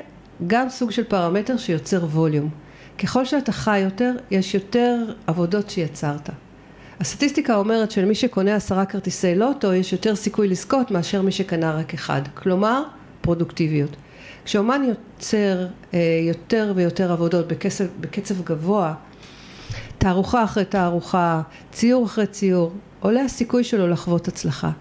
גם 0.47 0.69
סוג 0.69 0.91
של 0.91 1.03
פרמטר 1.03 1.57
שיוצר 1.57 2.05
ווליום. 2.05 2.49
ככל 2.97 3.25
שאתה 3.25 3.51
חי 3.51 3.79
יותר, 3.79 4.13
יש 4.31 4.53
יותר 4.53 5.13
עבודות 5.27 5.69
שיצרת. 5.69 6.29
הסטטיסטיקה 6.99 7.55
אומרת 7.55 7.91
שלמי 7.91 8.15
שקונה 8.15 8.55
עשרה 8.55 8.85
כרטיסי 8.85 9.35
לוטו, 9.35 9.73
יש 9.73 9.93
יותר 9.93 10.15
סיכוי 10.15 10.47
לזכות 10.47 10.91
מאשר 10.91 11.21
מי 11.21 11.31
שקנה 11.31 11.71
רק 11.71 11.93
אחד. 11.93 12.21
כלומר, 12.33 12.83
פרודוקטיביות. 13.21 13.95
כשאומן 14.47 14.81
יוצר 14.87 15.65
אה, 15.93 15.99
יותר 16.27 16.73
ויותר 16.75 17.11
עבודות 17.11 17.47
בקצב, 17.47 17.83
בקצב 17.99 18.41
גבוה, 18.43 18.93
תערוכה 19.97 20.43
אחרי 20.43 20.65
תערוכה, 20.65 21.41
ציור 21.71 22.05
אחרי 22.05 22.27
ציור, 22.27 22.71
עולה 22.99 23.21
הסיכוי 23.21 23.63
שלו 23.63 23.87
לחוות 23.87 24.27
הצלחה. 24.27 24.71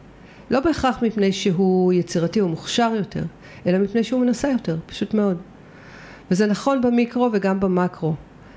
לא 0.51 0.61
בהכרח 0.61 1.03
מפני 1.03 1.33
שהוא 1.33 1.93
יצירתי 1.93 2.41
או 2.41 2.49
מוכשר 2.49 2.93
יותר, 2.97 3.23
אלא 3.67 3.79
מפני 3.79 4.05
שהוא 4.05 4.21
מנסה 4.21 4.49
יותר, 4.49 4.77
פשוט 4.87 5.15
מאוד. 5.15 5.37
וזה 6.31 6.47
נכון 6.47 6.81
במיקרו 6.81 7.31
וגם 7.33 7.61
במקרו. 7.61 8.15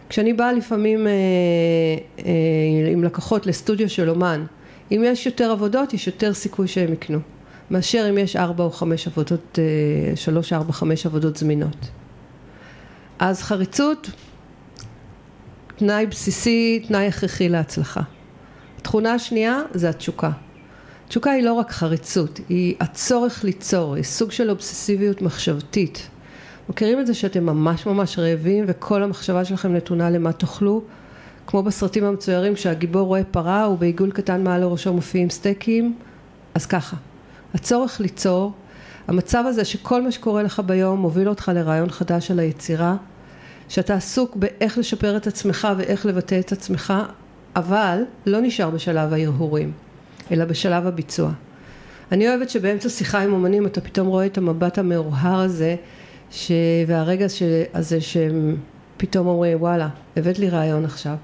כשאני 0.10 0.34
באה 0.34 0.54
לפעמים 0.54 1.08
אה, 1.08 1.12
אה, 2.20 2.92
עם 2.92 3.04
לקוחות 3.04 3.46
לסטודיו 3.46 3.90
של 3.90 4.10
אומן, 4.10 4.46
אם 4.92 5.02
יש 5.06 5.26
יותר 5.26 5.52
עבודות, 5.52 5.94
יש 5.94 6.08
יותר 6.08 6.34
סיכוי 6.34 6.68
שהם 6.68 6.94
יקנו, 6.94 7.20
מאשר 7.72 8.08
אם 8.10 8.18
יש 8.18 8.36
ארבע 8.36 8.64
או 8.64 8.72
חמש 8.72 9.08
עבודות, 9.08 9.60
אה, 9.60 10.16
שלוש, 10.16 10.54
ארבע, 10.54 10.74
חמש 10.74 11.06
עבודות 11.06 11.38
זמינות. 11.38 11.90
אז 13.20 13.42
חריצות, 13.42 14.10
תנאי 15.76 16.06
בסיסי, 16.06 16.84
תנאי 16.88 17.08
הכרחי 17.08 17.50
להצלחה. 17.50 18.02
התכונה 18.78 19.14
השנייה 19.14 19.62
זה 19.74 19.90
התשוקה. 19.90 20.32
תשוקה 21.08 21.32
היא 21.32 21.44
לא 21.44 21.54
רק 21.54 21.72
חריצות, 21.72 22.40
היא 22.50 22.76
הצורך 22.80 23.44
ליצור, 23.44 23.96
היא 23.96 24.04
סוג 24.04 24.32
של 24.32 24.50
אובססיביות 24.50 25.22
מחשבתית. 25.22 26.10
מכירים 26.70 27.00
את 27.00 27.08
זה 27.08 27.14
שאתם 27.14 27.46
ממש 27.46 27.86
ממש 27.86 28.20
רעבים 28.20 28.66
וכל 28.68 29.04
המחשבה 29.04 29.46
שלכם 29.46 29.74
נתונה 29.74 30.10
למה 30.10 30.32
תאכלו? 30.32 30.82
כמו 31.48 31.64
בסרטים 31.64 32.04
המצוירים 32.04 32.56
שהגיבור 32.56 33.02
רואה 33.02 33.24
פרה 33.24 33.70
ובעיגול 33.70 34.12
קטן 34.12 34.44
מעל 34.44 34.62
לראשו 34.62 34.94
מופיעים 34.94 35.30
סטייקים? 35.30 35.96
אז 36.56 36.66
ככה, 36.66 36.98
הצורך 37.54 38.00
ליצור, 38.00 38.54
המצב 39.08 39.44
הזה 39.48 39.66
שכל 39.66 40.02
מה 40.02 40.12
שקורה 40.12 40.44
לך 40.44 40.62
ביום 40.66 41.00
מוביל 41.00 41.30
אותך 41.30 41.52
לרעיון 41.56 41.90
חדש 41.90 42.32
על 42.32 42.40
היצירה, 42.40 42.96
שאתה 43.70 43.94
עסוק 43.94 44.36
באיך 44.36 44.78
לשפר 44.78 45.18
את 45.18 45.28
עצמך 45.28 45.68
ואיך 45.78 46.06
לבטא 46.06 46.40
את 46.40 46.52
עצמך, 46.52 46.94
אבל 47.56 48.02
לא 48.26 48.42
נשאר 48.42 48.70
בשלב 48.70 49.14
ההרהורים. 49.14 49.72
אלא 50.32 50.46
בשלב 50.46 50.88
הביצוע. 50.88 51.32
אני 52.12 52.30
אוהבת 52.30 52.50
שבאמצע 52.50 52.90
שיחה 52.90 53.22
עם 53.22 53.34
אומנים 53.34 53.66
אתה 53.66 53.82
פתאום 53.82 54.08
רואה 54.08 54.26
את 54.26 54.38
המבט 54.38 54.78
המאוהר 54.78 55.40
הזה 55.40 55.76
ש... 56.32 56.52
והרגע 56.88 57.30
ש... 57.30 57.44
הזה 57.74 58.02
שהם 58.02 58.56
פתאום 58.98 59.28
אומרים 59.28 59.62
וואלה 59.62 59.90
הבאת 60.18 60.40
לי 60.40 60.50
רעיון 60.50 60.86
עכשיו 60.86 61.16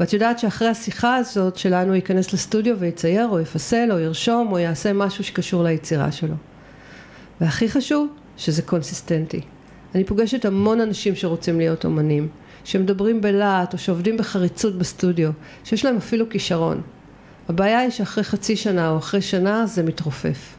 ואת 0.00 0.12
יודעת 0.12 0.38
שאחרי 0.38 0.68
השיחה 0.68 1.16
הזאת 1.16 1.56
שלנו 1.56 1.94
ייכנס 1.94 2.32
לסטודיו 2.32 2.78
ויצייר 2.78 3.28
או 3.28 3.40
יפסל 3.40 3.88
או 3.92 3.98
ירשום 3.98 4.52
או 4.52 4.58
יעשה 4.58 4.92
משהו 4.92 5.24
שקשור 5.24 5.64
ליצירה 5.64 6.12
שלו 6.12 6.34
והכי 7.40 7.68
חשוב 7.68 8.08
שזה 8.36 8.62
קונסיסטנטי 8.62 9.40
אני 9.94 10.04
פוגשת 10.04 10.44
המון 10.44 10.80
אנשים 10.80 11.14
שרוצים 11.14 11.58
להיות 11.58 11.84
אומנים 11.84 12.28
שמדברים 12.64 13.20
בלהט 13.20 13.72
או 13.72 13.78
שעובדים 13.78 14.16
בחריצות 14.16 14.78
בסטודיו 14.78 15.30
שיש 15.64 15.84
להם 15.84 15.96
אפילו 15.96 16.28
כישרון 16.28 16.82
הבעיה 17.48 17.78
היא 17.78 17.90
שאחרי 17.90 18.24
חצי 18.24 18.56
שנה 18.56 18.90
או 18.90 18.98
אחרי 18.98 19.22
שנה 19.22 19.66
זה 19.66 19.82
מתרופף. 19.82 20.56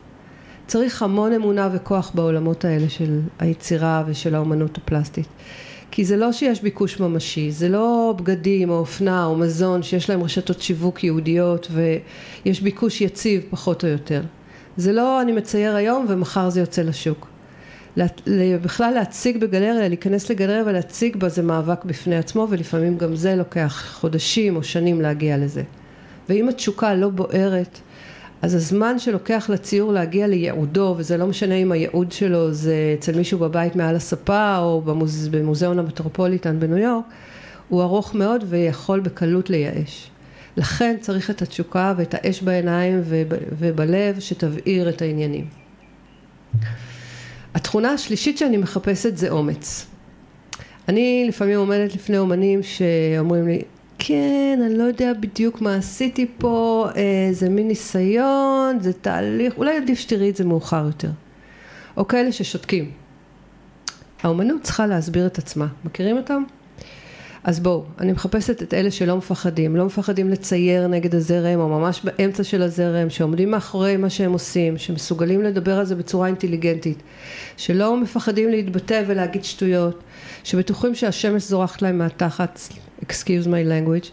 צריך 0.68 1.04
המון 1.04 1.34
אמונה 1.34 1.70
וכוח 1.74 2.12
בעולמות 2.16 2.66
האלה 2.66 2.90
של 2.90 3.20
היצירה 3.40 4.04
ושל 4.08 4.36
האומנות 4.36 4.78
הפלסטית. 4.78 5.28
כי 5.98 6.06
זה 6.06 6.18
לא 6.18 6.32
שיש 6.32 6.62
ביקוש 6.62 7.00
ממשי, 7.00 7.52
זה 7.52 7.70
לא 7.70 8.14
בגדים 8.18 8.70
או 8.70 8.78
אופנה 8.78 9.26
או 9.26 9.36
מזון 9.36 9.84
שיש 9.84 10.10
להם 10.10 10.24
רשתות 10.24 10.62
שיווק 10.62 11.04
יהודיות 11.04 11.68
ויש 11.72 12.62
ביקוש 12.62 13.02
יציב 13.02 13.44
פחות 13.50 13.84
או 13.84 13.90
יותר. 13.90 14.22
זה 14.78 14.94
לא 14.94 15.22
אני 15.22 15.32
מצייר 15.32 15.76
היום 15.76 16.06
ומחר 16.10 16.50
זה 16.50 16.60
יוצא 16.60 16.82
לשוק. 16.82 17.28
בכלל 18.64 18.94
להציג 18.94 19.38
בגלריה, 19.38 19.88
להיכנס 19.88 20.30
לגלריה 20.30 20.64
ולהציג 20.66 21.16
בה 21.16 21.30
זה 21.30 21.44
מאבק 21.44 21.86
בפני 21.86 22.18
עצמו 22.18 22.48
ולפעמים 22.50 22.98
גם 22.98 23.16
זה 23.16 23.36
לוקח 23.36 23.86
חודשים 24.00 24.56
או 24.56 24.64
שנים 24.64 25.02
להגיע 25.02 25.38
לזה. 25.38 25.64
ואם 26.30 26.50
התשוקה 26.50 26.94
לא 26.94 27.10
בוערת, 27.10 27.80
אז 28.42 28.56
הזמן 28.56 29.00
שלוקח 29.00 29.50
לציור 29.54 29.94
להגיע 29.94 30.28
לייעודו, 30.28 30.96
וזה 30.98 31.18
לא 31.18 31.28
משנה 31.28 31.56
אם 31.56 31.72
הייעוד 31.72 32.12
שלו 32.12 32.54
זה 32.54 32.96
אצל 33.00 33.18
מישהו 33.18 33.40
בבית 33.40 33.76
מעל 33.76 33.96
הספה 33.96 34.58
או 34.58 34.82
במוז... 34.82 35.28
במוזיאון 35.28 35.80
המטרופוליטן 35.80 36.60
בניו 36.60 36.78
יורק, 36.78 37.06
הוא 37.70 37.82
ארוך 37.82 38.16
מאוד 38.16 38.44
ויכול 38.48 39.00
בקלות 39.00 39.50
לייאש. 39.50 40.10
לכן 40.58 40.96
צריך 41.02 41.30
את 41.30 41.42
התשוקה 41.42 41.94
ואת 41.98 42.14
האש 42.18 42.42
בעיניים 42.42 43.02
ובלב 43.60 44.20
שתבעיר 44.20 44.90
את 44.90 45.02
העניינים. 45.02 45.46
התכונה 47.54 47.90
השלישית 47.92 48.38
שאני 48.38 48.58
מחפשת 48.58 49.18
זה 49.18 49.30
אומץ. 49.30 49.88
אני 50.88 51.26
לפעמים 51.28 51.60
עומדת 51.60 51.96
לפני 51.96 52.18
אומנים 52.18 52.64
שאומרים 52.64 53.48
לי, 53.48 53.62
כן, 54.00 54.60
אני 54.66 54.78
לא 54.78 54.84
יודע 54.84 55.14
בדיוק 55.14 55.62
מה 55.62 55.76
עשיתי 55.76 56.28
פה, 56.38 56.88
אה, 56.96 57.30
זה 57.32 57.50
מין 57.50 57.68
ניסיון, 57.68 58.78
זה 58.82 58.94
תהליך, 58.94 59.54
אולי 59.58 59.78
עדיף 59.78 60.00
שתראי 60.00 60.30
את 60.30 60.36
זה 60.36 60.46
מאוחר 60.46 60.86
יותר. 60.86 61.10
או 61.98 62.08
כאלה 62.08 62.32
ששותקים. 62.32 62.92
האומנות 64.24 64.62
צריכה 64.62 64.88
להסביר 64.88 65.28
את 65.28 65.38
עצמה. 65.38 65.68
מכירים 65.86 66.18
אותם? 66.18 66.44
אז 67.44 67.60
בואו, 67.60 67.84
אני 68.00 68.12
מחפשת 68.12 68.64
את 68.64 68.74
אלה 68.74 68.92
שלא 68.92 69.18
מפחדים, 69.18 69.76
לא 69.76 69.86
מפחדים 69.86 70.30
לצייר 70.30 70.88
נגד 70.88 71.16
הזרם 71.16 71.60
או 71.60 71.70
ממש 71.70 72.02
באמצע 72.04 72.44
של 72.44 72.62
הזרם, 72.62 73.10
שעומדים 73.10 73.52
מאחורי 73.52 73.98
מה 73.98 74.10
שהם 74.10 74.34
עושים, 74.34 74.78
שמסוגלים 74.78 75.42
לדבר 75.42 75.80
על 75.80 75.86
זה 75.86 75.96
בצורה 75.96 76.28
אינטליגנטית, 76.28 76.98
שלא 77.58 77.98
מפחדים 77.98 78.50
להתבטא 78.50 79.04
ולהגיד 79.08 79.44
שטויות, 79.44 80.04
שבטוחים 80.44 80.96
שהשמש 80.96 81.44
זורחת 81.44 81.82
להם 81.82 81.98
מהתחת, 81.98 82.60
excuse 83.02 83.46
my 83.46 83.68
language, 83.68 84.10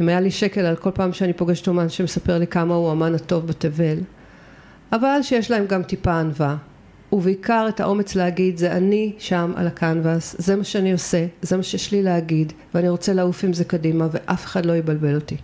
אם 0.00 0.08
היה 0.08 0.20
לי 0.20 0.30
שקל 0.30 0.60
על 0.60 0.76
כל 0.76 0.90
פעם 0.90 1.12
שאני 1.12 1.32
פוגשת 1.32 1.68
אומן 1.68 1.88
שמספר 1.88 2.38
לי 2.38 2.46
כמה 2.46 2.74
הוא 2.74 2.88
האמן 2.88 3.14
הטוב 3.14 3.46
בתבל, 3.46 3.98
אבל 4.92 5.18
שיש 5.22 5.50
להם 5.50 5.66
גם 5.66 5.82
טיפה 5.82 6.20
ענווה, 6.20 6.56
ובעיקר 7.12 7.66
את 7.68 7.80
האומץ 7.80 8.14
להגיד 8.14 8.56
זה 8.56 8.72
אני 8.72 9.12
שם 9.18 9.52
על 9.56 9.66
הקנבס, 9.66 10.36
זה 10.38 10.56
מה 10.56 10.64
שאני 10.64 10.92
עושה, 10.92 11.26
זה 11.42 11.56
מה 11.56 11.62
שיש 11.62 11.92
לי 11.92 12.02
להגיד 12.02 12.52
ואני 12.74 12.88
רוצה 12.88 13.12
לעוף 13.12 13.44
עם 13.44 13.52
זה 13.52 13.64
קדימה 13.64 14.08
ואף 14.12 14.44
אחד 14.44 14.66
לא 14.66 14.76
יבלבל 14.76 15.14
אותי. 15.14 15.36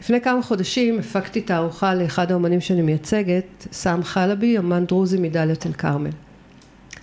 לפני 0.00 0.20
כמה 0.20 0.42
חודשים 0.42 0.98
הפקתי 0.98 1.40
תערוכה 1.40 1.94
לאחד 1.94 2.30
האומנים 2.30 2.60
שאני 2.60 2.82
מייצגת, 2.82 3.66
סאם 3.72 4.02
חלבי, 4.02 4.58
אמן 4.58 4.84
דרוזי 4.86 5.18
מדאלית 5.18 5.66
אל 5.66 5.72
כרמל. 5.72 6.10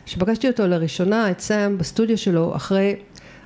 כשפגשתי 0.06 0.48
אותו 0.48 0.68
לראשונה, 0.68 1.32
את 1.32 1.40
סאם, 1.40 1.78
בסטודיו 1.78 2.18
שלו, 2.18 2.56
אחרי 2.56 2.96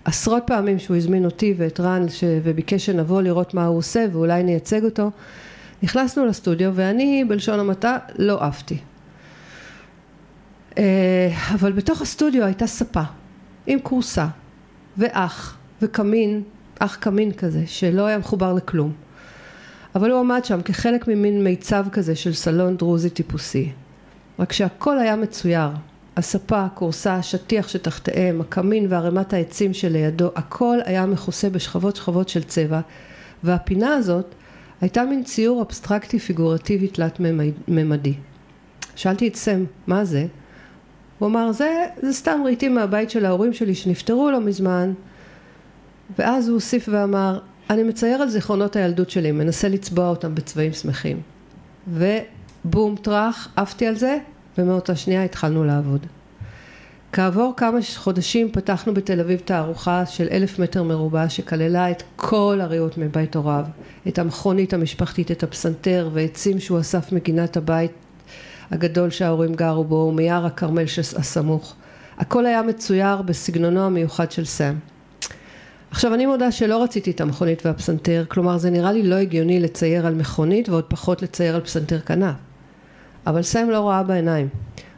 עשרות 0.06 0.44
פעמים 0.48 0.80
שהוא 0.80 0.98
הזמין 0.98 1.26
אותי 1.26 1.54
ואת 1.58 1.80
רן 1.80 2.10
ש... 2.10 2.24
וביקש 2.44 2.86
שנבוא 2.86 3.22
לראות 3.22 3.54
מה 3.54 3.66
הוא 3.66 3.78
עושה 3.78 4.06
ואולי 4.12 4.44
נייצג 4.44 4.84
אותו, 4.86 5.12
נכנסנו 5.84 6.26
לסטודיו 6.26 6.72
ואני, 6.76 7.26
בלשון 7.28 7.60
המעטה, 7.60 7.98
לא 8.18 8.44
עפתי. 8.44 8.78
אה, 10.78 11.30
אבל 11.54 11.72
בתוך 11.72 12.02
הסטודיו 12.02 12.44
הייתה 12.44 12.68
ספה 12.68 13.04
עם 13.68 13.80
כורסה 13.80 14.28
ואח 14.98 15.58
וקמין, 15.82 16.44
אח 16.80 16.96
קמין 16.96 17.32
כזה, 17.32 17.64
שלא 17.66 18.06
היה 18.06 18.18
מחובר 18.18 18.54
לכלום. 18.54 18.92
אבל 19.96 20.12
הוא 20.12 20.20
עמד 20.20 20.46
שם 20.46 20.62
כחלק 20.62 21.08
ממין 21.08 21.44
מיצב 21.44 21.86
כזה 21.92 22.16
של 22.16 22.34
סלון 22.34 22.78
דרוזי 22.78 23.10
טיפוסי. 23.10 23.72
רק 24.40 24.52
שהכל 24.54 25.00
היה 25.00 25.16
מצויר. 25.16 25.70
הספה, 26.18 26.66
הכורסה, 26.66 27.16
השטיח 27.16 27.68
שתחתיהם, 27.68 28.42
הקמין 28.42 28.86
וערימת 28.90 29.34
העצים 29.34 29.74
שלידו, 29.74 30.30
הכל 30.36 30.78
היה 30.86 31.06
מכוסה 31.06 31.50
בשכבות 31.50 31.96
שכבות 31.96 32.30
של 32.30 32.44
צבע, 32.44 32.80
והפינה 33.44 33.94
הזאת 33.94 34.26
הייתה 34.82 35.04
מין 35.04 35.24
ציור 35.24 35.62
אבסטרקטי 35.62 36.20
פיגורטיבי 36.20 36.88
תלת 36.88 37.20
ממדי. 37.68 38.14
שאלתי 38.96 39.28
את 39.28 39.36
סם, 39.36 39.64
מה 39.88 40.06
זה? 40.06 40.26
הוא 41.20 41.30
אמר, 41.30 41.52
זה, 41.52 41.86
זה 42.02 42.14
סתם 42.14 42.42
רהיטים 42.46 42.76
מהבית 42.76 43.10
של 43.10 43.26
ההורים 43.26 43.54
שלי 43.54 43.76
שנפטרו 43.76 44.32
לא 44.32 44.42
מזמן. 44.42 44.94
ואז 46.20 46.48
הוא 46.48 46.54
הוסיף 46.54 46.90
ואמר, 46.92 47.40
אני 47.70 47.84
מצייר 47.84 48.22
על 48.22 48.30
זיכרונות 48.30 48.76
הילדות 48.76 49.10
שלי, 49.10 49.32
מנסה 49.32 49.70
לצבוע 49.70 50.10
אותם 50.10 50.36
בצבעים 50.36 50.74
שמחים. 50.74 51.22
ובום 51.88 52.96
טראח, 52.96 53.48
עפתי 53.56 53.88
על 53.88 53.96
זה, 53.96 54.18
ומאותה 54.58 54.96
שנייה 54.96 55.24
התחלנו 55.24 55.64
לעבוד. 55.64 56.06
כעבור 57.12 57.54
כמה 57.58 57.78
חודשים 57.96 58.52
פתחנו 58.52 58.94
בתל 58.94 59.20
אביב 59.20 59.42
תערוכה 59.46 60.06
של 60.06 60.28
אלף 60.32 60.60
מטר 60.60 60.84
מרובע 60.84 61.30
שכללה 61.30 61.92
את 61.92 62.04
כל 62.16 62.60
הריהוט 62.62 62.98
מבית 62.98 63.36
הוריו, 63.36 63.66
את 64.08 64.20
המכונית 64.20 64.74
המשפחתית, 64.74 65.32
את 65.32 65.44
הפסנתר 65.44 66.10
ועצים 66.14 66.60
שהוא 66.60 66.80
אסף 66.80 67.12
מגינת 67.12 67.58
הבית 67.58 67.92
הגדול 68.72 69.10
שההורים 69.10 69.54
גרו 69.54 69.84
בו 69.84 69.96
ומיער 69.96 70.46
הכרמל 70.46 70.84
הסמוך. 71.18 71.76
הכל 72.18 72.46
היה 72.46 72.62
מצויר 72.62 73.22
בסגנונו 73.22 73.86
המיוחד 73.86 74.32
של 74.32 74.46
סאם. 74.46 74.76
עכשיו 75.92 76.14
אני 76.14 76.26
מודה 76.26 76.52
שלא 76.52 76.84
רציתי 76.84 77.12
את 77.12 77.22
המכונית 77.22 77.66
והפסנתר, 77.66 78.26
כלומר 78.28 78.58
זה 78.58 78.70
נראה 78.70 78.92
לי 78.92 79.04
לא 79.04 79.16
הגיוני 79.16 79.60
לצייר 79.60 80.08
על 80.08 80.16
מכונית 80.16 80.70
ועוד 80.70 80.84
פחות 80.84 81.22
לצייר 81.22 81.56
על 81.56 81.62
פסנתר 81.62 82.00
כנף. 82.00 82.51
אבל 83.28 83.42
סאם 83.42 83.70
לא 83.70 83.90
ראה 83.90 84.04
בעיניים. 84.04 84.48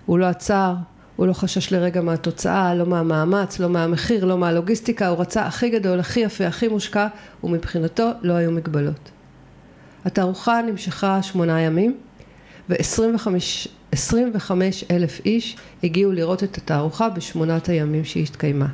הוא 0.05 0.19
לא 0.19 0.25
עצר, 0.25 0.73
הוא 1.15 1.27
לא 1.27 1.33
חשש 1.33 1.73
לרגע 1.73 2.01
מהתוצאה, 2.01 2.75
לא 2.75 2.85
מהמאמץ, 2.85 3.59
לא 3.59 3.69
מהמחיר, 3.69 4.25
לא 4.25 4.37
מהלוגיסטיקה, 4.37 5.07
הוא 5.07 5.19
רצה 5.19 5.45
הכי 5.45 5.69
גדול, 5.69 5.99
הכי 5.99 6.19
יפה, 6.19 6.47
הכי 6.47 6.67
מושקע, 6.67 7.07
ומבחינתו 7.43 8.09
לא 8.21 8.33
היו 8.33 8.51
מגבלות. 8.51 9.11
התערוכה 10.05 10.61
נמשכה 10.61 11.21
שמונה 11.21 11.61
ימים, 11.61 11.97
ו-25 12.69 14.51
אלף 14.91 15.21
איש 15.25 15.57
הגיעו 15.83 16.11
לראות 16.11 16.43
את 16.43 16.57
התערוכה 16.57 17.09
בשמונת 17.09 17.69
הימים 17.69 18.05
שהיא 18.05 18.23
התקיימה. 18.23 18.67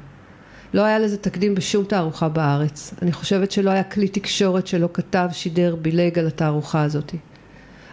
לא 0.74 0.82
היה 0.82 1.00
לזה 1.00 1.18
תקדים 1.18 1.56
בשום 1.56 1.86
תערוכה 1.86 2.30
בארץ. 2.30 2.94
אני 3.02 3.12
חושבת 3.12 3.52
שלא 3.52 3.70
היה 3.70 3.84
כלי 3.84 4.08
תקשורת 4.08 4.68
שלא 4.68 4.90
כתב, 4.94 5.30
שידר, 5.32 5.76
בילג 5.76 6.20
על 6.20 6.28
התערוכה 6.28 6.84
הזאת. 6.84 7.14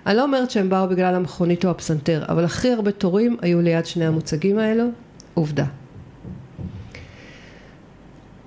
אני 0.07 0.17
לא 0.17 0.23
אומרת 0.23 0.51
שהם 0.51 0.69
באו 0.69 0.89
בגלל 0.89 1.15
המכונית 1.15 1.65
או 1.65 1.71
הפסנתר, 1.71 2.25
אבל 2.29 2.45
הכי 2.45 2.73
הרבה 2.73 2.93
תורים 2.93 3.37
היו 3.43 3.61
ליד 3.61 3.87
שני 3.87 4.07
המוצגים 4.07 4.59
האלו, 4.59 4.85
עובדה. 5.35 5.65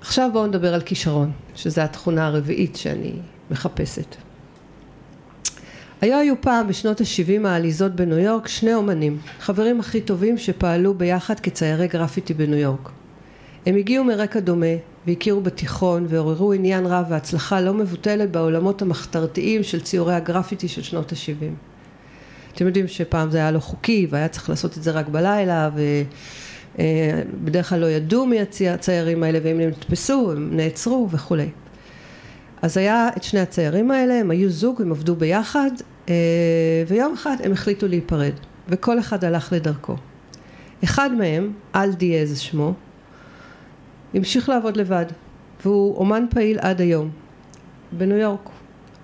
עכשיו 0.00 0.30
בואו 0.32 0.46
נדבר 0.46 0.74
על 0.74 0.80
כישרון, 0.80 1.30
שזו 1.54 1.80
התכונה 1.80 2.26
הרביעית 2.26 2.76
שאני 2.76 3.12
מחפשת. 3.50 4.16
היה 6.00 6.18
היו 6.18 6.34
פעם 6.40 6.68
בשנות 6.68 7.00
ה-70 7.00 7.48
העליזות 7.48 7.94
בניו 7.94 8.18
יורק 8.18 8.48
שני 8.48 8.74
אומנים, 8.74 9.18
חברים 9.40 9.80
הכי 9.80 10.00
טובים 10.00 10.38
שפעלו 10.38 10.94
ביחד 10.94 11.40
כציירי 11.40 11.88
גרפיטי 11.88 12.34
בניו 12.34 12.58
יורק. 12.58 12.90
הם 13.66 13.76
הגיעו 13.76 14.04
מרקע 14.04 14.40
דומה 14.40 14.66
והכירו 15.06 15.40
בתיכון 15.40 16.06
ועוררו 16.08 16.52
עניין 16.52 16.86
רב 16.86 17.04
והצלחה 17.10 17.60
לא 17.60 17.74
מבוטלת 17.74 18.30
בעולמות 18.30 18.82
המחתרתיים 18.82 19.62
של 19.62 19.80
ציורי 19.80 20.14
הגרפיטי 20.14 20.68
של 20.68 20.82
שנות 20.82 21.12
ה-70. 21.12 21.44
אתם 22.54 22.66
יודעים 22.66 22.88
שפעם 22.88 23.30
זה 23.30 23.38
היה 23.38 23.50
לא 23.50 23.58
חוקי 23.58 24.06
והיה 24.10 24.28
צריך 24.28 24.50
לעשות 24.50 24.78
את 24.78 24.82
זה 24.82 24.90
רק 24.90 25.08
בלילה 25.08 25.70
ובדרך 26.74 27.68
כלל 27.68 27.80
לא 27.80 27.86
ידעו 27.86 28.26
מי 28.26 28.38
הציירים 28.70 29.22
האלה 29.22 29.38
ואם 29.42 29.60
הם 29.60 29.68
נתפסו 29.68 30.32
הם 30.32 30.56
נעצרו 30.56 31.08
וכולי. 31.10 31.48
אז 32.62 32.76
היה 32.76 33.08
את 33.16 33.22
שני 33.22 33.40
הציירים 33.40 33.90
האלה, 33.90 34.14
הם 34.14 34.30
היו 34.30 34.50
זוג, 34.50 34.82
הם 34.82 34.92
עבדו 34.92 35.16
ביחד, 35.16 35.70
אה, 36.08 36.14
ויום 36.88 37.12
אחד 37.12 37.36
הם 37.44 37.52
החליטו 37.52 37.88
להיפרד, 37.88 38.32
וכל 38.68 38.98
אחד 38.98 39.24
הלך 39.24 39.52
לדרכו. 39.52 39.96
אחד 40.84 41.12
מהם, 41.12 41.52
אל 41.74 41.92
דיאז 41.92 42.38
שמו, 42.40 42.74
המשיך 44.14 44.48
לעבוד 44.48 44.76
לבד, 44.76 45.06
והוא 45.64 45.96
אומן 45.96 46.24
פעיל 46.30 46.58
עד 46.58 46.80
היום, 46.80 47.10
בניו 47.92 48.16
יורק, 48.16 48.50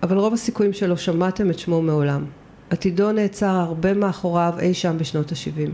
אבל 0.03 0.19
רוב 0.19 0.35
הסיכויים 0.35 0.73
שלא 0.73 0.97
שמעתם 0.97 1.51
את 1.51 1.59
שמו 1.59 1.83
מעולם. 1.83 2.25
עתידו 2.71 3.13
נעצר 3.13 3.47
הרבה 3.47 3.95
מאחוריו 3.95 4.55
אי 4.61 4.75
שם 4.75 4.99
בשנות 4.99 5.33
ה-70. 5.33 5.71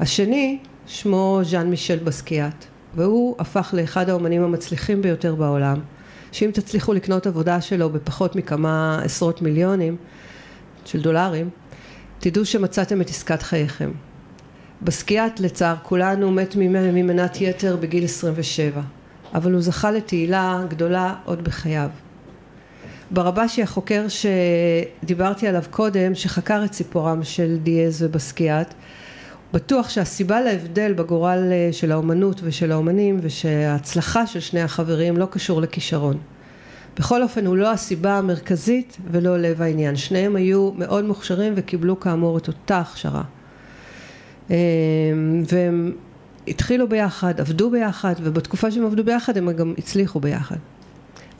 השני, 0.00 0.58
שמו 0.86 1.40
ז'אן 1.44 1.70
מישל 1.70 1.98
בסקיאט, 2.04 2.64
והוא 2.94 3.36
הפך 3.38 3.74
לאחד 3.76 4.08
האומנים 4.08 4.42
המצליחים 4.42 5.02
ביותר 5.02 5.34
בעולם. 5.34 5.80
שאם 6.32 6.50
תצליחו 6.54 6.92
לקנות 6.92 7.26
עבודה 7.26 7.60
שלו 7.60 7.90
בפחות 7.90 8.36
מכמה 8.36 9.00
עשרות 9.04 9.42
מיליונים 9.42 9.96
של 10.84 11.00
דולרים, 11.00 11.50
תדעו 12.18 12.44
שמצאתם 12.44 13.00
את 13.00 13.08
עסקת 13.08 13.42
חייכם. 13.42 13.90
בסקיאט 14.82 15.40
לצער 15.40 15.74
כולנו 15.82 16.30
מת 16.30 16.56
ממנת 16.56 17.40
יתר 17.40 17.76
בגיל 17.76 18.04
27, 18.04 18.80
אבל 19.34 19.52
הוא 19.52 19.60
זכה 19.60 19.90
לתהילה 19.90 20.62
גדולה 20.68 21.14
עוד 21.24 21.44
בחייו. 21.44 21.88
ברבשי 23.10 23.62
החוקר 23.62 24.06
שדיברתי 24.08 25.48
עליו 25.48 25.62
קודם, 25.70 26.14
שחקר 26.14 26.64
את 26.64 26.72
סיפורם 26.72 27.24
של 27.24 27.56
דיאז 27.62 28.02
ובסקיאט, 28.02 28.74
בטוח 29.52 29.88
שהסיבה 29.88 30.40
להבדל 30.40 30.92
בגורל 30.92 31.48
אה, 31.52 31.68
של 31.72 31.92
האומנות 31.92 32.40
ושל 32.44 32.72
האומנים 32.72 33.18
ושההצלחה 33.22 34.26
של 34.26 34.40
שני 34.40 34.60
החברים 34.60 35.16
לא 35.16 35.26
קשור 35.30 35.60
לכישרון. 35.60 36.18
בכל 36.98 37.22
אופן 37.22 37.46
הוא 37.46 37.56
לא 37.56 37.72
הסיבה 37.72 38.18
המרכזית 38.18 38.96
ולא 39.10 39.38
לב 39.38 39.62
העניין. 39.62 39.96
שניהם 39.96 40.36
היו 40.36 40.72
מאוד 40.76 41.04
מוכשרים 41.04 41.52
וקיבלו 41.56 42.00
כאמור 42.00 42.38
את 42.38 42.48
אותה 42.48 42.78
הכשרה. 42.78 43.22
אמ, 44.50 44.54
והם 45.52 45.92
התחילו 46.48 46.88
ביחד, 46.88 47.40
עבדו 47.40 47.70
ביחד, 47.70 48.14
ובתקופה 48.22 48.70
שהם 48.70 48.84
עבדו 48.84 49.04
ביחד 49.04 49.36
הם 49.36 49.52
גם 49.52 49.74
הצליחו 49.78 50.20
ביחד. 50.20 50.56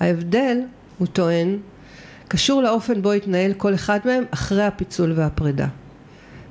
ההבדל, 0.00 0.58
הוא 0.98 1.06
טוען, 1.06 1.56
קשור 2.28 2.62
לאופן 2.62 3.02
בו 3.02 3.12
התנהל 3.12 3.52
כל 3.52 3.74
אחד 3.74 3.98
מהם 4.04 4.24
אחרי 4.30 4.64
הפיצול 4.64 5.12
והפרידה. 5.16 5.66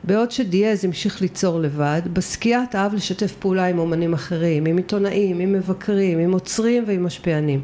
בעוד 0.03 0.31
שדיאז 0.31 0.85
המשיך 0.85 1.21
ליצור 1.21 1.59
לבד, 1.59 2.01
בסקיאט 2.13 2.75
אהב 2.75 2.93
לשתף 2.93 3.35
פעולה 3.39 3.65
עם 3.65 3.79
אומנים 3.79 4.13
אחרים, 4.13 4.65
עם 4.65 4.77
עיתונאים, 4.77 5.39
עם 5.39 5.53
מבקרים, 5.53 6.19
עם 6.19 6.31
עוצרים 6.31 6.83
ועם 6.87 7.03
משפיענים. 7.03 7.61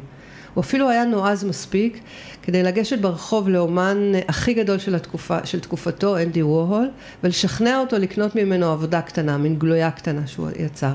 הוא 0.54 0.62
אפילו 0.62 0.90
היה 0.90 1.04
נועז 1.04 1.44
מספיק 1.44 2.00
כדי 2.42 2.62
לגשת 2.62 2.98
ברחוב 2.98 3.48
לאומן 3.48 4.12
הכי 4.28 4.54
גדול 4.54 4.78
של, 4.78 4.94
התקופה, 4.94 5.46
של 5.46 5.60
תקופתו, 5.60 6.18
אנדי 6.18 6.42
ווהול, 6.42 6.90
ולשכנע 7.24 7.78
אותו 7.78 7.98
לקנות 7.98 8.36
ממנו 8.36 8.66
עבודה 8.66 9.02
קטנה, 9.02 9.38
מין 9.38 9.58
גלויה 9.58 9.90
קטנה 9.90 10.26
שהוא 10.26 10.48
יצר. 10.58 10.92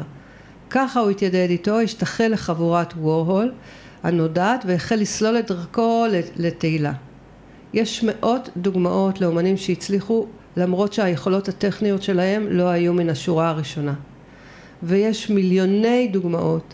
ככה 0.69 0.99
הוא 0.99 1.09
התיידד 1.09 1.47
איתו, 1.49 1.79
השתחל 1.79 2.27
לחבורת 2.27 2.93
ווהול 2.93 3.51
הנודעת 4.03 4.63
והחל 4.67 4.95
לסלול 4.95 5.39
את 5.39 5.47
דרכו 5.47 6.05
לתהילה. 6.37 6.93
יש 7.73 8.03
מאות 8.03 8.49
דוגמאות 8.57 9.21
לאומנים 9.21 9.57
שהצליחו 9.57 10.27
למרות 10.57 10.93
שהיכולות 10.93 11.47
הטכניות 11.47 12.03
שלהם 12.03 12.47
לא 12.49 12.67
היו 12.67 12.93
מן 12.93 13.09
השורה 13.09 13.49
הראשונה. 13.49 13.93
ויש 14.83 15.29
מיליוני 15.29 16.07
דוגמאות 16.07 16.73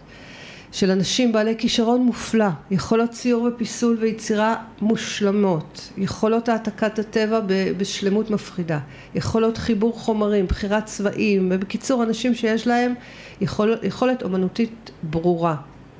של 0.76 0.92
אנשים 0.92 1.32
בעלי 1.32 1.56
כישרון 1.58 2.02
מופלא, 2.02 2.50
יכולות 2.72 3.10
ציור 3.10 3.44
ופיסול 3.44 3.98
ויצירה 4.02 4.56
מושלמות, 4.82 5.90
יכולות 5.98 6.50
העתקת 6.50 7.00
הטבע 7.00 7.40
בשלמות 7.78 8.30
מפחידה, 8.30 8.80
יכולות 9.16 9.58
חיבור 9.58 10.00
חומרים, 10.00 10.48
בחירת 10.48 10.86
צבעים, 10.86 11.48
ובקיצור 11.52 12.04
אנשים 12.04 12.36
שיש 12.36 12.68
להם 12.68 12.94
יכול, 13.42 13.78
יכולת 13.84 14.24
אומנותית 14.24 14.92
ברורה, 15.04 15.56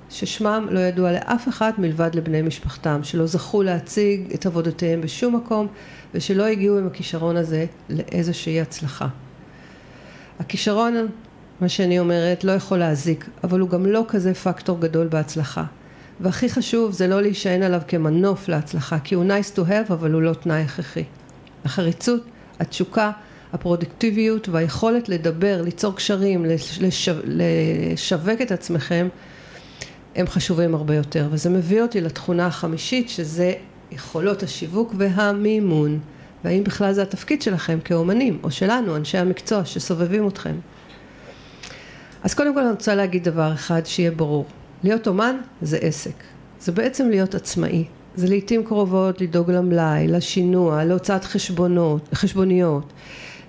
ששמם 0.10 0.68
לא 0.72 0.80
ידוע 0.80 1.12
לאף 1.12 1.48
אחד 1.48 1.72
מלבד 1.78 2.16
לבני 2.16 2.42
משפחתם, 2.42 3.00
שלא 3.04 3.26
זכו 3.26 3.64
להציג 3.64 4.34
את 4.34 4.46
עבודותיהם 4.46 5.02
בשום 5.02 5.36
מקום 5.36 5.68
ושלא 6.14 6.44
הגיעו 6.44 6.78
עם 6.78 6.88
הכישרון 6.88 7.38
הזה 7.38 7.66
לאיזושהי 7.90 8.62
הצלחה. 8.62 9.08
הכישרון 10.40 11.08
מה 11.62 11.70
שאני 11.70 12.00
אומרת, 12.00 12.44
לא 12.44 12.52
יכול 12.52 12.78
להזיק, 12.78 13.30
אבל 13.44 13.60
הוא 13.60 13.70
גם 13.70 13.86
לא 13.86 14.06
כזה 14.08 14.34
פקטור 14.34 14.80
גדול 14.80 15.08
בהצלחה. 15.08 15.64
והכי 16.20 16.50
חשוב 16.50 16.92
זה 16.92 17.08
לא 17.08 17.22
להישען 17.22 17.64
עליו 17.64 17.82
כמנוף 17.88 18.48
להצלחה, 18.48 19.00
כי 19.00 19.16
הוא 19.16 19.26
nice 19.26 19.58
to 19.58 19.60
have, 19.60 19.94
אבל 19.94 20.12
הוא 20.12 20.22
לא 20.22 20.34
תנאי 20.34 20.62
הכרחי. 20.62 21.04
החריצות, 21.66 22.22
התשוקה, 22.60 23.12
הפרודקטיביות 23.54 24.50
והיכולת 24.50 25.10
לדבר, 25.10 25.62
ליצור 25.62 25.96
קשרים, 25.96 26.46
לשו... 26.82 27.12
לשווק 27.24 28.42
את 28.42 28.52
עצמכם, 28.52 29.08
הם 30.16 30.28
חשובים 30.28 30.76
הרבה 30.76 30.96
יותר. 30.96 31.28
וזה 31.32 31.50
מביא 31.50 31.82
אותי 31.82 32.02
לתכונה 32.02 32.46
החמישית, 32.46 33.10
שזה 33.10 33.54
יכולות 33.92 34.44
השיווק 34.44 34.94
והמימון. 34.98 36.00
והאם 36.44 36.64
בכלל 36.64 36.94
זה 36.94 37.02
התפקיד 37.02 37.42
שלכם 37.42 37.80
כאומנים, 37.84 38.40
או 38.44 38.52
שלנו, 38.52 38.96
אנשי 38.96 39.18
המקצוע 39.18 39.66
שסובבים 39.66 40.28
אתכם. 40.28 40.56
אז 42.26 42.34
קודם 42.34 42.54
כל 42.54 42.60
אני 42.60 42.72
רוצה 42.72 42.96
להגיד 42.96 43.24
דבר 43.24 43.54
אחד 43.54 43.86
שיהיה 43.86 44.12
ברור. 44.12 44.46
להיות 44.84 45.08
אומן 45.08 45.36
זה 45.62 45.78
עסק. 45.78 46.24
זה 46.60 46.72
בעצם 46.72 47.10
להיות 47.10 47.36
עצמאי. 47.36 47.84
זה 48.16 48.28
לעיתים 48.28 48.64
קרובות 48.64 49.22
לדאוג 49.22 49.52
למלאי, 49.52 50.08
לשינוע, 50.08 50.84
להוצאת 50.84 51.24
חשבונות, 51.24 52.10
חשבוניות. 52.14 52.94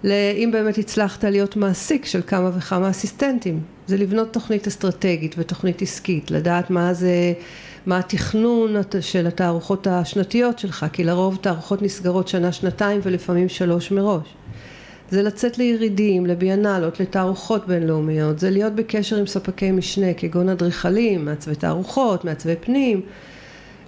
אם 0.05 0.51
באמת 0.53 0.79
הצלחת 0.79 1.25
להיות 1.25 1.57
מעסיק 1.57 2.07
של 2.07 2.21
כמה 2.27 2.51
וכמה 2.59 2.91
אסיסטנטים. 2.91 3.61
זה 3.87 3.97
לבנות 3.97 4.33
תוכנית 4.33 4.67
אסטרטגית 4.67 5.35
ותוכנית 5.39 5.83
עסקית, 5.83 6.31
לדעת 6.31 6.71
מה 6.71 6.95
זה, 6.95 7.33
מה 7.87 7.99
התכנון 7.99 8.75
של 9.01 9.27
התערוכות 9.27 9.87
השנתיות 9.87 10.59
שלך, 10.59 10.87
כי 10.93 11.05
לרוב 11.05 11.39
תערוכות 11.41 11.83
נסגרות 11.83 12.29
שנה, 12.29 12.53
שנתיים 12.53 13.01
ולפעמים 13.03 13.49
שלוש 13.49 13.91
מראש. 13.91 14.35
זה 15.11 15.23
לצאת 15.23 15.59
לירידים, 15.59 16.27
לביאנלות, 16.27 17.01
לתערוכות 17.01 17.67
בינלאומיות, 17.67 18.39
זה 18.39 18.51
להיות 18.51 18.73
בקשר 18.73 19.17
עם 19.17 19.27
ספקי 19.27 19.71
משנה 19.71 20.15
כגון 20.15 20.49
אדריכלים, 20.49 21.25
מעצבי 21.25 21.55
תערוכות, 21.55 22.25
מעצבי 22.25 22.55
פנים, 22.61 23.01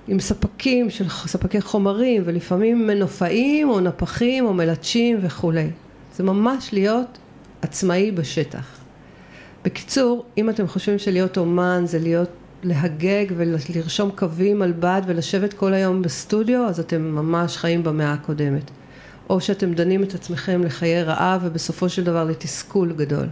עם 0.09 0.21
ספקים 0.21 0.91
של 0.91 1.09
ספקי 1.09 1.61
חומרים 1.61 2.23
ולפעמים 2.25 2.87
מנופאים 2.87 3.71
או 3.71 3.81
נפחים 3.81 4.47
או 4.47 4.55
מלטשים 4.55 5.19
וכולי. 5.23 5.71
זה 6.17 6.23
ממש 6.25 6.73
להיות 6.73 7.19
עצמאי 7.63 8.11
בשטח. 8.11 8.79
בקיצור, 9.65 10.25
אם 10.39 10.51
אתם 10.51 10.67
חושבים 10.67 10.99
שלהיות 10.99 11.39
אומן 11.39 11.83
זה 11.87 11.99
להיות 11.99 12.31
להגג 12.63 13.27
ולרשום 13.37 14.11
קווים 14.11 14.63
על 14.63 14.73
בד 14.73 15.03
ולשבת 15.07 15.53
כל 15.53 15.75
היום 15.75 16.03
בסטודיו, 16.03 16.67
אז 16.69 16.81
אתם 16.81 17.03
ממש 17.03 17.57
חיים 17.57 17.83
במאה 17.83 18.13
הקודמת. 18.13 18.71
או 19.31 19.41
שאתם 19.41 19.75
דנים 19.75 20.03
את 20.03 20.15
עצמכם 20.15 20.63
לחיי 20.65 21.03
רעב 21.03 21.41
ובסופו 21.45 21.89
של 21.89 22.05
דבר 22.05 22.25
לתסכול 22.25 22.93
גדול. 22.93 23.27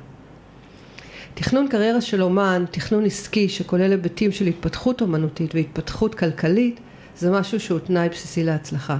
תכנון 1.34 1.68
קריירה 1.68 2.00
של 2.00 2.22
אומן, 2.22 2.64
תכנון 2.70 3.04
עסקי 3.04 3.48
שכולל 3.48 3.90
היבטים 3.90 4.32
של 4.32 4.46
התפתחות 4.46 5.00
אומנותית 5.00 5.54
והתפתחות 5.54 6.14
כלכלית, 6.14 6.80
זה 7.18 7.30
משהו 7.30 7.60
שהוא 7.60 7.78
תנאי 7.78 8.08
בסיסי 8.08 8.44
להצלחה. 8.44 8.98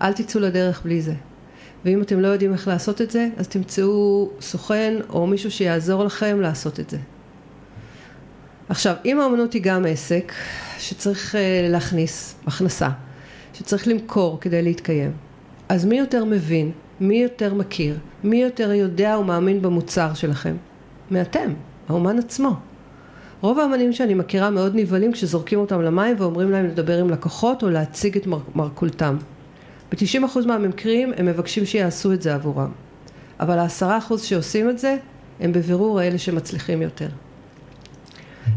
אל 0.00 0.12
תצאו 0.12 0.40
לדרך 0.40 0.82
בלי 0.84 1.02
זה. 1.02 1.14
ואם 1.84 2.02
אתם 2.02 2.20
לא 2.20 2.28
יודעים 2.28 2.52
איך 2.52 2.68
לעשות 2.68 3.00
את 3.00 3.10
זה, 3.10 3.28
אז 3.36 3.48
תמצאו 3.48 4.30
סוכן 4.40 4.94
או 5.08 5.26
מישהו 5.26 5.50
שיעזור 5.50 6.04
לכם 6.04 6.40
לעשות 6.40 6.80
את 6.80 6.90
זה. 6.90 6.98
עכשיו, 8.68 8.94
אם 9.04 9.20
האומנות 9.20 9.52
היא 9.52 9.62
גם 9.62 9.86
עסק 9.88 10.32
שצריך 10.78 11.34
אה, 11.34 11.66
להכניס 11.68 12.34
הכנסה, 12.46 12.88
שצריך 13.54 13.88
למכור 13.88 14.38
כדי 14.40 14.62
להתקיים, 14.62 15.12
אז 15.70 15.84
מי 15.84 15.98
יותר 15.98 16.24
מבין? 16.24 16.70
מי 17.00 17.22
יותר 17.22 17.54
מכיר? 17.54 17.98
מי 18.24 18.42
יותר 18.42 18.72
יודע 18.72 19.18
ומאמין 19.20 19.62
במוצר 19.62 20.14
שלכם? 20.14 20.56
מאתם, 21.10 21.52
האומן 21.88 22.18
עצמו. 22.18 22.50
רוב 23.40 23.58
האמנים 23.58 23.92
שאני 23.92 24.14
מכירה 24.14 24.50
מאוד 24.50 24.72
נבהלים 24.76 25.12
כשזורקים 25.12 25.58
אותם 25.58 25.82
למים 25.82 26.16
ואומרים 26.18 26.50
להם 26.50 26.66
לדבר 26.66 26.98
עם 26.98 27.10
לקוחות 27.10 27.62
או 27.62 27.70
להציג 27.70 28.16
את 28.16 28.26
מר- 28.26 28.38
מרכולתם. 28.54 29.16
ב-90% 29.92 30.46
מהמקרים 30.46 31.12
הם 31.16 31.26
מבקשים 31.26 31.64
שיעשו 31.64 32.12
את 32.12 32.22
זה 32.22 32.34
עבורם. 32.34 32.70
אבל 33.40 33.58
ה-10% 33.58 34.18
שעושים 34.18 34.70
את 34.70 34.78
זה 34.78 34.96
הם 35.40 35.52
בבירור 35.52 36.02
אלה 36.02 36.18
שמצליחים 36.18 36.82
יותר. 36.82 37.08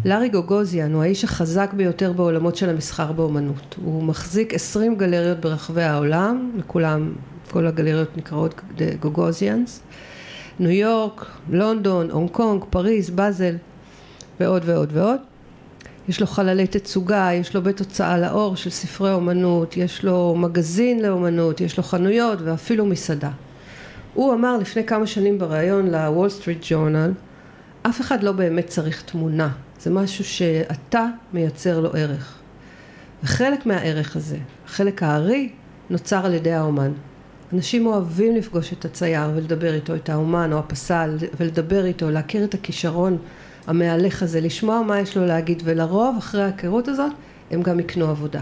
לארי 0.05 0.29
גוגוזיאן 0.29 0.93
הוא 0.93 1.03
האיש 1.03 1.23
החזק 1.23 1.73
ביותר 1.73 2.13
בעולמות 2.13 2.55
של 2.55 2.69
המסחר 2.69 3.11
באומנות. 3.11 3.75
הוא 3.83 4.03
מחזיק 4.03 4.53
עשרים 4.53 4.95
גלריות 4.95 5.39
ברחבי 5.39 5.83
העולם, 5.83 6.51
לכולם, 6.57 7.13
כל 7.51 7.67
הגלריות 7.67 8.17
נקראות 8.17 8.61
גוגוזיאנס, 8.99 9.81
ניו 10.59 10.71
יורק, 10.71 11.25
לונדון, 11.49 12.11
הונג 12.11 12.29
קונג, 12.29 12.63
פריז, 12.69 13.09
באזל 13.09 13.55
ועוד 14.39 14.61
ועוד 14.65 14.89
ועוד. 14.93 15.19
יש 16.09 16.21
לו 16.21 16.27
חללי 16.27 16.67
תצוגה, 16.67 17.29
יש 17.33 17.55
לו 17.55 17.61
בית 17.61 17.79
הוצאה 17.79 18.17
לאור 18.17 18.55
של 18.55 18.69
ספרי 18.69 19.13
אומנות, 19.13 19.77
יש 19.77 20.03
לו 20.03 20.35
מגזין 20.37 21.01
לאומנות, 21.01 21.61
יש 21.61 21.77
לו 21.77 21.83
חנויות 21.83 22.39
ואפילו 22.43 22.85
מסעדה. 22.85 23.31
הוא 24.13 24.33
אמר 24.33 24.57
לפני 24.57 24.83
כמה 24.83 25.07
שנים 25.07 25.39
בריאיון 25.39 25.91
לוול 25.91 26.29
סטריט 26.29 26.65
ג'ורנל, 26.69 27.11
אף 27.81 28.01
אחד 28.01 28.23
לא 28.23 28.31
באמת 28.31 28.67
צריך 28.67 29.01
תמונה, 29.01 29.49
זה 29.83 29.89
משהו 29.89 30.23
שאתה 30.23 31.05
מייצר 31.33 31.79
לו 31.79 31.89
ערך. 31.93 32.37
וחלק 33.23 33.65
מהערך 33.65 34.15
הזה, 34.15 34.37
החלק 34.65 35.03
הארי, 35.03 35.49
נוצר 35.89 36.25
על 36.25 36.33
ידי 36.33 36.51
האומן. 36.51 36.91
אנשים 37.53 37.85
אוהבים 37.85 38.35
לפגוש 38.35 38.73
את 38.73 38.85
הצייר 38.85 39.29
ולדבר 39.35 39.73
איתו, 39.73 39.95
את 39.95 40.09
האומן 40.09 40.53
או 40.53 40.59
הפסל, 40.59 41.17
ולדבר 41.39 41.85
איתו, 41.85 42.11
להכיר 42.11 42.43
את 42.43 42.53
הכישרון 42.53 43.17
המהלך 43.67 44.23
הזה, 44.23 44.41
לשמוע 44.41 44.81
מה 44.81 44.99
יש 44.99 45.17
לו 45.17 45.25
להגיד, 45.25 45.61
ולרוב 45.65 46.15
אחרי 46.17 46.43
ההיכרות 46.43 46.87
הזאת 46.87 47.11
הם 47.51 47.61
גם 47.61 47.79
יקנו 47.79 48.07
עבודה. 48.07 48.41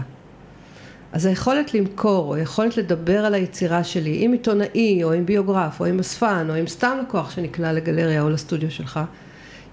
אז 1.12 1.26
היכולת 1.26 1.74
למכור, 1.74 2.28
או 2.28 2.34
היכולת 2.34 2.76
לדבר 2.76 3.24
על 3.24 3.34
היצירה 3.34 3.84
שלי 3.84 4.24
עם 4.24 4.32
עיתונאי, 4.32 5.04
או 5.04 5.12
עם 5.12 5.26
ביוגרף, 5.26 5.80
או 5.80 5.84
עם 5.84 5.98
אספן, 5.98 6.46
או 6.50 6.54
עם 6.54 6.66
סתם 6.66 6.98
לקוח 7.02 7.30
שנקלע 7.30 7.72
לגלריה 7.72 8.22
או 8.22 8.30
לסטודיו 8.30 8.70
שלך, 8.70 9.00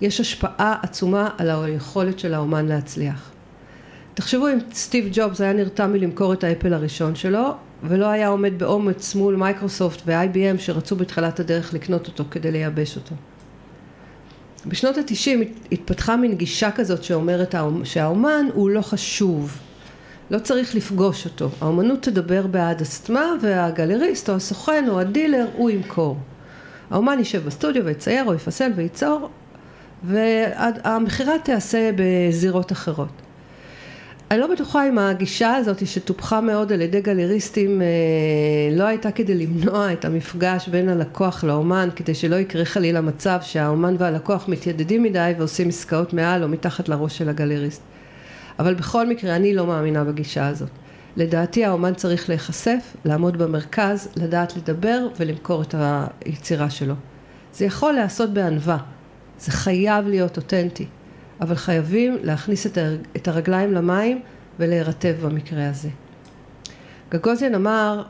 יש 0.02 0.20
השפעה 0.20 0.76
עצומה 0.82 1.30
על 1.38 1.50
היכולת 1.50 2.20
של 2.20 2.34
האומן 2.34 2.66
להצליח. 2.66 3.32
תחשבו 4.14 4.48
אם 4.48 4.58
סטיב 4.74 5.10
ג'ובס 5.12 5.42
היה 5.42 5.54
נרתע 5.54 5.94
מלמכור 5.94 6.34
את 6.34 6.44
האפל 6.44 6.74
הראשון 6.74 7.16
שלו, 7.16 7.54
ולא 7.84 8.06
היה 8.06 8.28
עומד 8.28 8.60
באומץ 8.60 9.16
מול 9.16 9.36
מייקרוסופט 9.36 10.02
ו-IBM 10.06 10.58
שרצו 10.58 10.96
בתחילת 10.96 11.40
הדרך 11.40 11.74
לקנות 11.74 12.08
אותו 12.08 12.24
כדי 12.32 12.52
לייבש 12.52 12.96
אותו. 12.96 13.16
בשנות 14.66 14.98
התשעים 14.98 15.44
התפתחה 15.72 16.16
מין 16.16 16.36
גישה 16.36 16.72
כזאת 16.72 17.04
שאומרת 17.04 17.56
שהאומן 17.84 18.46
הוא 18.54 18.70
לא 18.70 18.82
חשוב, 18.82 19.58
לא 20.32 20.40
צריך 20.40 20.76
לפגוש 20.76 21.26
אותו. 21.26 21.50
האומנות 21.62 22.02
תדבר 22.02 22.48
בעד 22.48 22.82
עצמה 22.82 23.26
והגלריסט 23.42 24.30
או 24.30 24.36
הסוכן 24.36 24.86
או 24.90 25.00
הדילר 25.00 25.48
הוא 25.54 25.70
ימכור. 25.70 26.18
האומן 26.92 27.20
יישב 27.20 27.46
בסטודיו 27.46 27.86
ויצייר 27.86 28.26
או 28.26 28.34
יפסל 28.34 28.72
וייצור 28.76 29.30
והמכירה 30.04 31.40
תיעשה 31.44 31.90
בזירות 31.96 32.72
אחרות. 32.72 33.22
אני 34.32 34.40
לא 34.40 34.48
בטוחה 34.48 34.88
אם 34.88 35.00
הגישה 35.00 35.56
הזאת 35.56 35.88
שטופחה 35.88 36.42
מאוד 36.42 36.74
על 36.74 36.82
ידי 36.82 37.02
גלריסטים 37.02 37.82
אה, 37.82 37.88
לא 38.78 38.84
הייתה 38.84 39.12
כדי 39.12 39.36
למנוע 39.36 39.94
את 39.94 40.06
המפגש 40.06 40.68
בין 40.68 40.90
הלקוח 40.90 41.44
לאומן 41.44 41.90
כדי 41.96 42.16
שלא 42.16 42.36
יקרה 42.36 42.66
חלילה 42.66 43.02
מצב 43.02 43.40
שהאומן 43.42 43.96
והלקוח 43.98 44.48
מתיידדים 44.48 45.04
מדי 45.04 45.32
ועושים 45.38 45.68
עסקאות 45.68 46.14
מעל 46.14 46.44
או 46.44 46.48
מתחת 46.48 46.90
לראש 46.90 47.18
של 47.18 47.30
הגלריסט. 47.30 47.82
אבל 48.60 48.74
בכל 48.74 49.08
מקרה 49.08 49.36
אני 49.36 49.54
לא 49.54 49.68
מאמינה 49.68 50.04
בגישה 50.04 50.48
הזאת. 50.48 50.70
לדעתי 51.18 51.66
האומן 51.66 51.94
צריך 51.94 52.30
להיחשף, 52.30 52.96
לעמוד 53.06 53.38
במרכז, 53.38 54.10
לדעת 54.16 54.58
לדבר 54.58 55.08
ולמכור 55.20 55.62
את 55.62 55.76
היצירה 56.26 56.70
שלו. 56.70 56.94
זה 57.54 57.66
יכול 57.66 57.94
להיעשות 57.94 58.34
בענווה, 58.34 58.78
זה 59.40 59.52
חייב 59.52 60.08
להיות 60.08 60.38
אותנטי. 60.38 60.86
אבל 61.42 61.56
חייבים 61.56 62.18
להכניס 62.24 62.68
את 63.16 63.28
הרגליים 63.28 63.74
למים 63.74 64.22
ולהירטב 64.60 65.16
במקרה 65.22 65.70
הזה. 65.70 65.90
גגוזיאן 67.12 67.56
אמר 67.56 68.04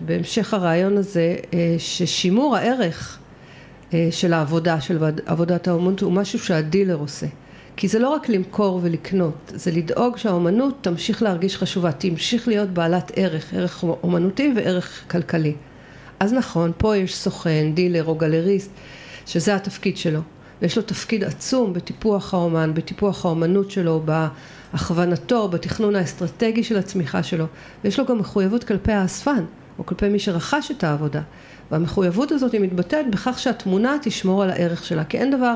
בהמשך 0.00 0.54
הרעיון 0.54 0.96
הזה 0.96 1.36
אה, 1.54 1.74
ששימור 1.78 2.56
הערך 2.56 3.18
אה, 3.94 4.08
של 4.10 4.32
העבודה, 4.32 4.80
של 4.80 4.98
עבודת 5.26 5.68
האומנות 5.68 6.00
הוא 6.00 6.12
משהו 6.12 6.38
שהדילר 6.38 6.94
עושה. 6.94 7.26
כי 7.76 7.88
זה 7.88 7.98
לא 7.98 8.08
רק 8.08 8.28
למכור 8.28 8.80
ולקנות, 8.82 9.52
זה 9.54 9.70
לדאוג 9.70 10.16
שהאומנות 10.16 10.78
תמשיך 10.80 11.22
להרגיש 11.22 11.56
חשובה, 11.56 11.92
תמשיך 11.92 12.48
להיות 12.48 12.70
בעלת 12.70 13.12
ערך, 13.16 13.54
ערך 13.54 13.82
אומנותי 13.82 14.52
וערך 14.56 15.04
כלכלי. 15.10 15.54
אז 16.20 16.32
נכון, 16.32 16.72
פה 16.78 16.96
יש 16.96 17.16
סוכן, 17.16 17.72
דילר 17.74 18.04
או 18.04 18.14
גלריסט, 18.14 18.70
שזה 19.26 19.54
התפקיד 19.54 19.96
שלו. 19.96 20.20
ויש 20.62 20.76
לו 20.76 20.82
תפקיד 20.82 21.24
עצום 21.24 21.72
בטיפוח 21.72 22.34
האומן, 22.34 22.74
בטיפוח 22.74 23.24
האומנות 23.24 23.70
שלו, 23.70 24.02
בהכוונתו, 24.72 25.48
בתכנון 25.48 25.96
האסטרטגי 25.96 26.64
של 26.64 26.76
הצמיחה 26.76 27.22
שלו, 27.22 27.46
ויש 27.84 27.98
לו 27.98 28.06
גם 28.06 28.18
מחויבות 28.18 28.64
כלפי 28.64 28.92
האספן, 28.92 29.44
או 29.78 29.86
כלפי 29.86 30.08
מי 30.08 30.18
שרכש 30.18 30.70
את 30.70 30.84
העבודה. 30.84 31.22
והמחויבות 31.70 32.32
הזאת 32.32 32.52
היא 32.52 32.60
מתבטאת 32.60 33.10
בכך 33.10 33.38
שהתמונה 33.38 33.96
תשמור 34.02 34.42
על 34.42 34.50
הערך 34.50 34.84
שלה, 34.84 35.04
כי 35.04 35.18
אין 35.18 35.30
דבר 35.30 35.54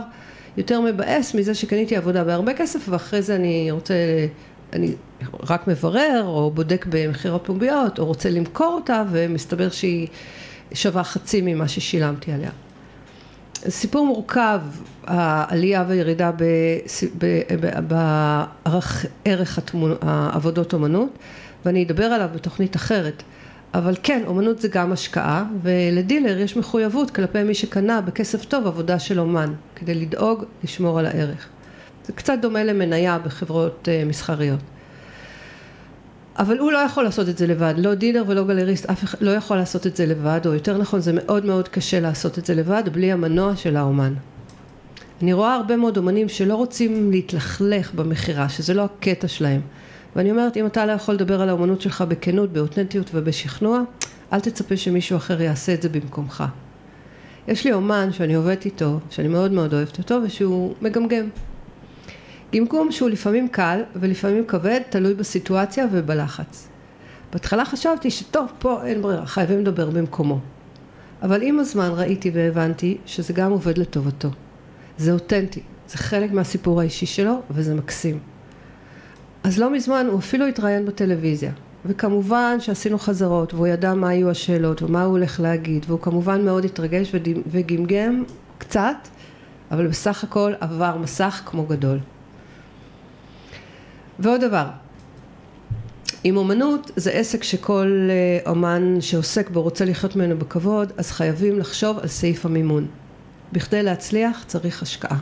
יותר 0.56 0.80
מבאס 0.80 1.34
מזה 1.34 1.54
שקניתי 1.54 1.96
עבודה 1.96 2.24
בהרבה 2.24 2.54
כסף 2.54 2.88
ואחרי 2.88 3.22
זה 3.22 3.36
אני 3.36 3.70
רוצה, 3.70 3.94
אני 4.72 4.94
רק 5.50 5.68
מברר 5.68 6.22
או 6.26 6.50
בודק 6.50 6.86
במחיר 6.88 7.34
הפומביות 7.34 7.98
או 7.98 8.06
רוצה 8.06 8.30
למכור 8.30 8.74
אותה 8.74 9.04
ומסתבר 9.10 9.70
שהיא 9.70 10.08
שווה 10.74 11.04
חצי 11.04 11.40
ממה 11.40 11.68
ששילמתי 11.68 12.32
עליה. 12.32 12.50
סיפור 13.68 14.06
מורכב, 14.06 14.60
העלייה 15.04 15.84
והירידה 15.88 16.30
בערך 17.88 19.58
העבודות 20.02 20.72
אומנות, 20.72 21.10
ואני 21.64 21.84
אדבר 21.84 22.04
עליו 22.04 22.28
בתוכנית 22.34 22.76
אחרת. 22.76 23.22
אבל 23.74 23.94
כן, 24.02 24.22
אומנות 24.26 24.60
זה 24.60 24.68
גם 24.68 24.92
השקעה, 24.92 25.44
ולדילר 25.62 26.38
יש 26.38 26.56
מחויבות 26.56 27.10
כלפי 27.10 27.42
מי 27.42 27.54
שקנה 27.54 28.00
בכסף 28.00 28.44
טוב 28.44 28.66
עבודה 28.66 28.98
של 28.98 29.20
אומן, 29.20 29.52
כדי 29.76 29.94
לדאוג 29.94 30.44
לשמור 30.64 30.98
על 30.98 31.06
הערך. 31.06 31.48
זה 32.04 32.12
קצת 32.12 32.38
דומה 32.42 32.64
למניה 32.64 33.18
בחברות 33.18 33.88
אה, 33.88 34.02
מסחריות. 34.06 34.60
אבל 36.38 36.58
הוא 36.58 36.72
לא 36.72 36.78
יכול 36.78 37.04
לעשות 37.04 37.28
את 37.28 37.38
זה 37.38 37.46
לבד, 37.46 37.74
לא 37.76 37.94
דילר 37.94 38.24
ולא 38.26 38.44
גלריסט, 38.44 38.86
אף 38.86 39.04
אחד 39.04 39.18
לא 39.20 39.30
יכול 39.30 39.56
לעשות 39.56 39.86
את 39.86 39.96
זה 39.96 40.06
לבד, 40.06 40.40
או 40.46 40.54
יותר 40.54 40.78
נכון 40.78 41.00
זה 41.00 41.12
מאוד 41.12 41.44
מאוד 41.44 41.68
קשה 41.68 42.00
לעשות 42.00 42.38
את 42.38 42.46
זה 42.46 42.54
לבד 42.54 42.82
בלי 42.92 43.12
המנוע 43.12 43.56
של 43.56 43.76
האומן. 43.76 44.14
אני 45.22 45.32
רואה 45.32 45.54
הרבה 45.54 45.76
מאוד 45.76 45.96
אומנים 45.96 46.28
שלא 46.28 46.54
רוצים 46.54 47.10
להתלכלך 47.10 47.94
במכירה, 47.94 48.48
שזה 48.48 48.74
לא 48.74 48.82
הקטע 48.82 49.28
שלהם. 49.28 49.60
ואני 50.16 50.30
אומרת, 50.30 50.56
אם 50.56 50.66
אתה 50.66 50.86
לא 50.86 50.92
יכול 50.92 51.14
לדבר 51.14 51.40
על 51.40 51.48
האומנות 51.48 51.80
שלך 51.80 52.04
בכנות, 52.08 52.52
באותנטיות 52.52 53.10
ובשכנוע, 53.14 53.82
אל 54.32 54.40
תצפה 54.40 54.76
שמישהו 54.76 55.16
אחר 55.16 55.42
יעשה 55.42 55.74
את 55.74 55.82
זה 55.82 55.88
במקומך. 55.88 56.44
יש 57.48 57.64
לי 57.64 57.72
אומן 57.72 58.12
שאני 58.12 58.34
עובדת 58.34 58.64
איתו, 58.64 59.00
שאני 59.10 59.28
מאוד 59.28 59.52
מאוד 59.52 59.74
אוהבת 59.74 59.98
אותו, 59.98 60.18
ושהוא 60.24 60.74
מגמגם. 60.82 61.28
גמגום 62.54 62.92
שהוא 62.92 63.10
לפעמים 63.10 63.48
קל 63.48 63.82
ולפעמים 63.96 64.44
כבד, 64.46 64.80
תלוי 64.90 65.14
בסיטואציה 65.14 65.86
ובלחץ. 65.92 66.68
בהתחלה 67.32 67.64
חשבתי 67.64 68.10
שטוב, 68.10 68.52
פה 68.58 68.86
אין 68.86 69.02
ברירה, 69.02 69.26
חייבים 69.26 69.60
לדבר 69.60 69.90
במקומו. 69.90 70.38
אבל 71.22 71.42
עם 71.42 71.58
הזמן 71.58 71.90
ראיתי 71.94 72.30
והבנתי 72.34 72.98
שזה 73.06 73.32
גם 73.32 73.50
עובד 73.50 73.78
לטובתו. 73.78 74.28
זה 74.98 75.12
אותנטי, 75.12 75.60
זה 75.88 75.98
חלק 75.98 76.32
מהסיפור 76.32 76.80
האישי 76.80 77.06
שלו 77.06 77.40
וזה 77.50 77.74
מקסים. 77.74 78.18
אז 79.44 79.58
לא 79.58 79.72
מזמן 79.72 80.06
הוא 80.10 80.18
אפילו 80.18 80.46
התראיין 80.46 80.86
בטלוויזיה. 80.86 81.52
וכמובן 81.86 82.56
שעשינו 82.60 82.98
חזרות 82.98 83.54
והוא 83.54 83.66
ידע 83.66 83.94
מה 83.94 84.08
היו 84.08 84.30
השאלות 84.30 84.82
ומה 84.82 85.02
הוא 85.02 85.10
הולך 85.10 85.40
להגיד 85.40 85.84
והוא 85.88 86.00
כמובן 86.00 86.44
מאוד 86.44 86.64
התרגש 86.64 87.12
וגמגם 87.46 88.24
קצת 88.58 88.96
אבל 89.70 89.86
בסך 89.86 90.24
הכל 90.24 90.52
עבר 90.60 90.96
מסך 90.98 91.42
כמו 91.46 91.66
גדול. 91.66 91.98
ועוד 94.18 94.40
דבר, 94.40 94.66
עם 96.24 96.36
אומנות 96.36 96.90
זה 96.96 97.10
עסק 97.10 97.42
שכל 97.42 98.08
אה, 98.10 98.50
אומן 98.50 99.00
שעוסק 99.00 99.50
בו 99.50 99.62
רוצה 99.62 99.84
לחיות 99.84 100.16
ממנו 100.16 100.38
בכבוד, 100.38 100.92
אז 100.96 101.10
חייבים 101.10 101.58
לחשוב 101.58 101.98
על 101.98 102.08
סעיף 102.08 102.46
המימון. 102.46 102.86
בכדי 103.52 103.82
להצליח 103.82 104.44
צריך 104.46 104.82
השקעה. 104.82 105.18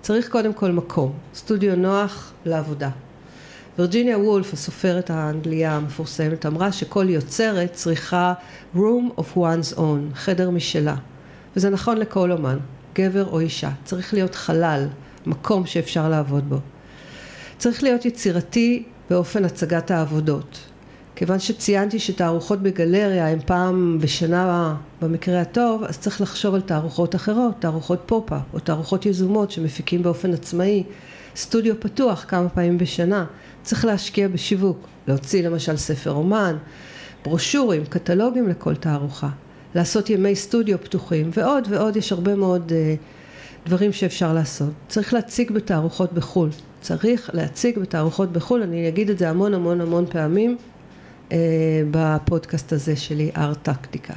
צריך 0.00 0.28
קודם 0.28 0.52
כל 0.52 0.72
מקום, 0.72 1.12
סטודיו 1.34 1.76
נוח 1.76 2.32
לעבודה. 2.44 2.90
וירג'יניה 3.78 4.18
וולף, 4.18 4.52
הסופרת 4.52 5.10
האנגליה 5.10 5.76
המפורסמת, 5.76 6.46
אמרה 6.46 6.72
שכל 6.72 7.08
יוצרת 7.08 7.72
צריכה 7.72 8.32
room 8.76 9.18
of 9.18 9.36
one's 9.36 9.76
own, 9.76 10.14
חדר 10.14 10.50
משלה. 10.50 10.96
וזה 11.56 11.70
נכון 11.70 11.96
לכל 11.96 12.32
אומן, 12.32 12.58
גבר 12.94 13.26
או 13.26 13.40
אישה. 13.40 13.70
צריך 13.84 14.14
להיות 14.14 14.34
חלל, 14.34 14.88
מקום 15.26 15.66
שאפשר 15.66 16.08
לעבוד 16.08 16.48
בו. 16.48 16.58
צריך 17.60 17.82
להיות 17.82 18.04
יצירתי 18.04 18.82
באופן 19.10 19.44
הצגת 19.44 19.90
העבודות. 19.90 20.58
כיוון 21.16 21.38
שציינתי 21.38 21.98
שתערוכות 21.98 22.62
בגלריה 22.62 23.28
הן 23.28 23.38
פעם 23.46 23.98
בשנה 24.00 24.74
במקרה 25.02 25.40
הטוב, 25.40 25.84
אז 25.84 25.98
צריך 25.98 26.20
לחשוב 26.20 26.54
על 26.54 26.60
תערוכות 26.60 27.14
אחרות, 27.14 27.54
תערוכות 27.58 28.02
פופ-אפ 28.06 28.42
או 28.54 28.58
תערוכות 28.58 29.06
יזומות 29.06 29.50
שמפיקים 29.50 30.02
באופן 30.02 30.32
עצמאי, 30.32 30.84
סטודיו 31.36 31.80
פתוח 31.80 32.24
כמה 32.28 32.48
פעמים 32.48 32.78
בשנה, 32.78 33.24
צריך 33.62 33.84
להשקיע 33.84 34.28
בשיווק, 34.28 34.86
להוציא 35.08 35.42
למשל 35.48 35.76
ספר 35.76 36.12
אומן, 36.12 36.56
ברושורים, 37.24 37.84
קטלוגים 37.84 38.48
לכל 38.48 38.74
תערוכה, 38.74 39.28
לעשות 39.74 40.10
ימי 40.10 40.36
סטודיו 40.36 40.80
פתוחים 40.80 41.30
ועוד 41.34 41.66
ועוד. 41.70 41.96
יש 41.96 42.12
הרבה 42.12 42.34
מאוד 42.34 42.72
אה, 42.72 43.66
דברים 43.66 43.92
שאפשר 43.92 44.32
לעשות. 44.32 44.70
צריך 44.88 45.14
להציג 45.14 45.50
בתערוכות 45.50 46.12
בחו"ל, 46.12 46.50
צריך 46.80 47.30
להציג 47.32 47.78
בתערוכות 47.78 48.32
בחו"ל, 48.32 48.62
אני 48.62 48.88
אגיד 48.88 49.10
את 49.10 49.18
זה 49.18 49.30
המון 49.30 49.54
המון 49.54 49.80
המון 49.80 50.06
פעמים 50.06 50.56
אה, 51.32 51.38
בפודקאסט 51.90 52.72
הזה 52.72 52.96
שלי, 52.96 53.30
ארט-טקטיקה. 53.36 54.14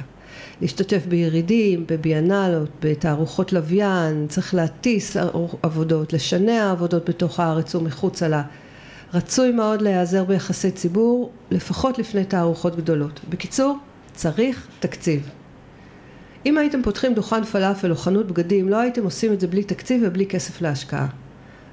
להשתתף 0.60 1.06
בירידים, 1.08 1.84
בביאנלות, 1.88 2.70
בתערוכות 2.82 3.52
לוויין, 3.52 4.26
צריך 4.28 4.54
להטיס 4.54 5.16
עבודות, 5.62 6.12
לשנע 6.12 6.70
עבודות 6.70 7.08
בתוך 7.08 7.40
הארץ 7.40 7.74
ומחוצה 7.74 8.28
לה. 8.28 8.42
רצוי 9.14 9.52
מאוד 9.52 9.82
להיעזר 9.82 10.24
ביחסי 10.24 10.70
ציבור, 10.70 11.30
לפחות 11.50 11.98
לפני 11.98 12.24
תערוכות 12.24 12.76
גדולות. 12.76 13.20
בקיצור, 13.28 13.78
צריך 14.14 14.66
תקציב. 14.80 15.30
אם 16.46 16.58
הייתם 16.58 16.82
פותחים 16.82 17.14
דוכן 17.14 17.44
פלאפל 17.44 17.90
או 17.90 17.96
חנות 17.96 18.26
בגדים, 18.26 18.68
לא 18.68 18.76
הייתם 18.76 19.04
עושים 19.04 19.32
את 19.32 19.40
זה 19.40 19.46
בלי 19.46 19.64
תקציב 19.64 20.02
ובלי 20.04 20.26
כסף 20.26 20.62
להשקעה. 20.62 21.06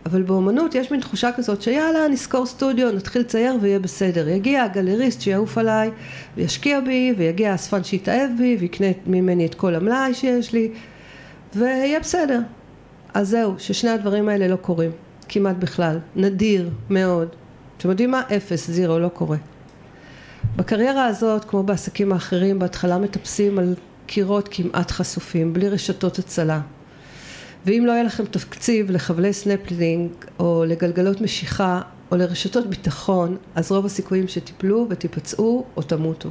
אבל 0.06 0.22
באומנות 0.22 0.76
יש 0.76 0.92
מין 0.92 1.00
תחושה 1.00 1.32
כזאת 1.32 1.62
שיאללה 1.62 2.08
נזכור 2.08 2.46
סטודיו, 2.46 2.92
נתחיל 2.92 3.22
לצייר 3.22 3.56
ויהיה 3.62 3.80
בסדר. 3.80 4.28
יגיע 4.30 4.64
הגלריסט 4.64 5.22
שיעוף 5.22 5.58
עליי 5.58 5.92
וישקיע 6.38 6.80
בי 6.80 7.14
ויגיע 7.18 7.52
האספן 7.52 7.84
שיתאהב 7.84 8.32
בי 8.38 8.58
ויקנה 8.60 8.88
ממני 9.08 9.46
את 9.46 9.56
כל 9.56 9.76
המלאי 9.76 10.14
שיש 10.14 10.54
לי 10.54 10.72
ויהיה 11.56 12.00
בסדר. 12.00 12.40
אז 13.14 13.30
זהו, 13.30 13.56
ששני 13.58 13.90
הדברים 13.90 14.30
האלה 14.30 14.48
לא 14.48 14.56
קורים, 14.56 14.92
כמעט 15.30 15.56
בכלל, 15.56 16.00
נדיר 16.16 16.70
מאוד. 16.90 17.28
אתם 17.78 17.90
יודעים 17.90 18.12
מה? 18.12 18.22
אפס, 18.38 18.72
zero, 18.72 19.00
לא 19.00 19.08
קורה. 19.08 19.38
בקריירה 20.56 21.06
הזאת, 21.06 21.46
כמו 21.46 21.64
בעסקים 21.64 22.14
האחרים, 22.14 22.60
בהתחלה 22.60 22.98
מטפסים 22.98 23.60
על 23.60 23.76
קירות 24.06 24.50
כמעט 24.52 24.92
חשופים, 24.92 25.54
בלי 25.54 25.70
רשתות 25.70 26.20
הצלה. 26.20 26.62
ואם 27.66 27.84
לא 27.88 27.92
יהיה 27.92 28.04
לכם 28.04 28.26
תקציב 28.26 28.92
לחבלי 28.92 29.34
סנפלינג 29.34 30.12
או 30.40 30.64
לגלגלות 30.68 31.22
משיכה, 31.22 31.82
או 32.12 32.18
לרשתות 32.18 32.68
ביטחון, 32.68 33.38
אז 33.56 33.72
רוב 33.72 33.86
הסיכויים 33.86 34.28
שתיפלו 34.28 34.88
ותיפצעו 34.90 35.66
או 35.78 35.82
תמותו. 35.82 36.30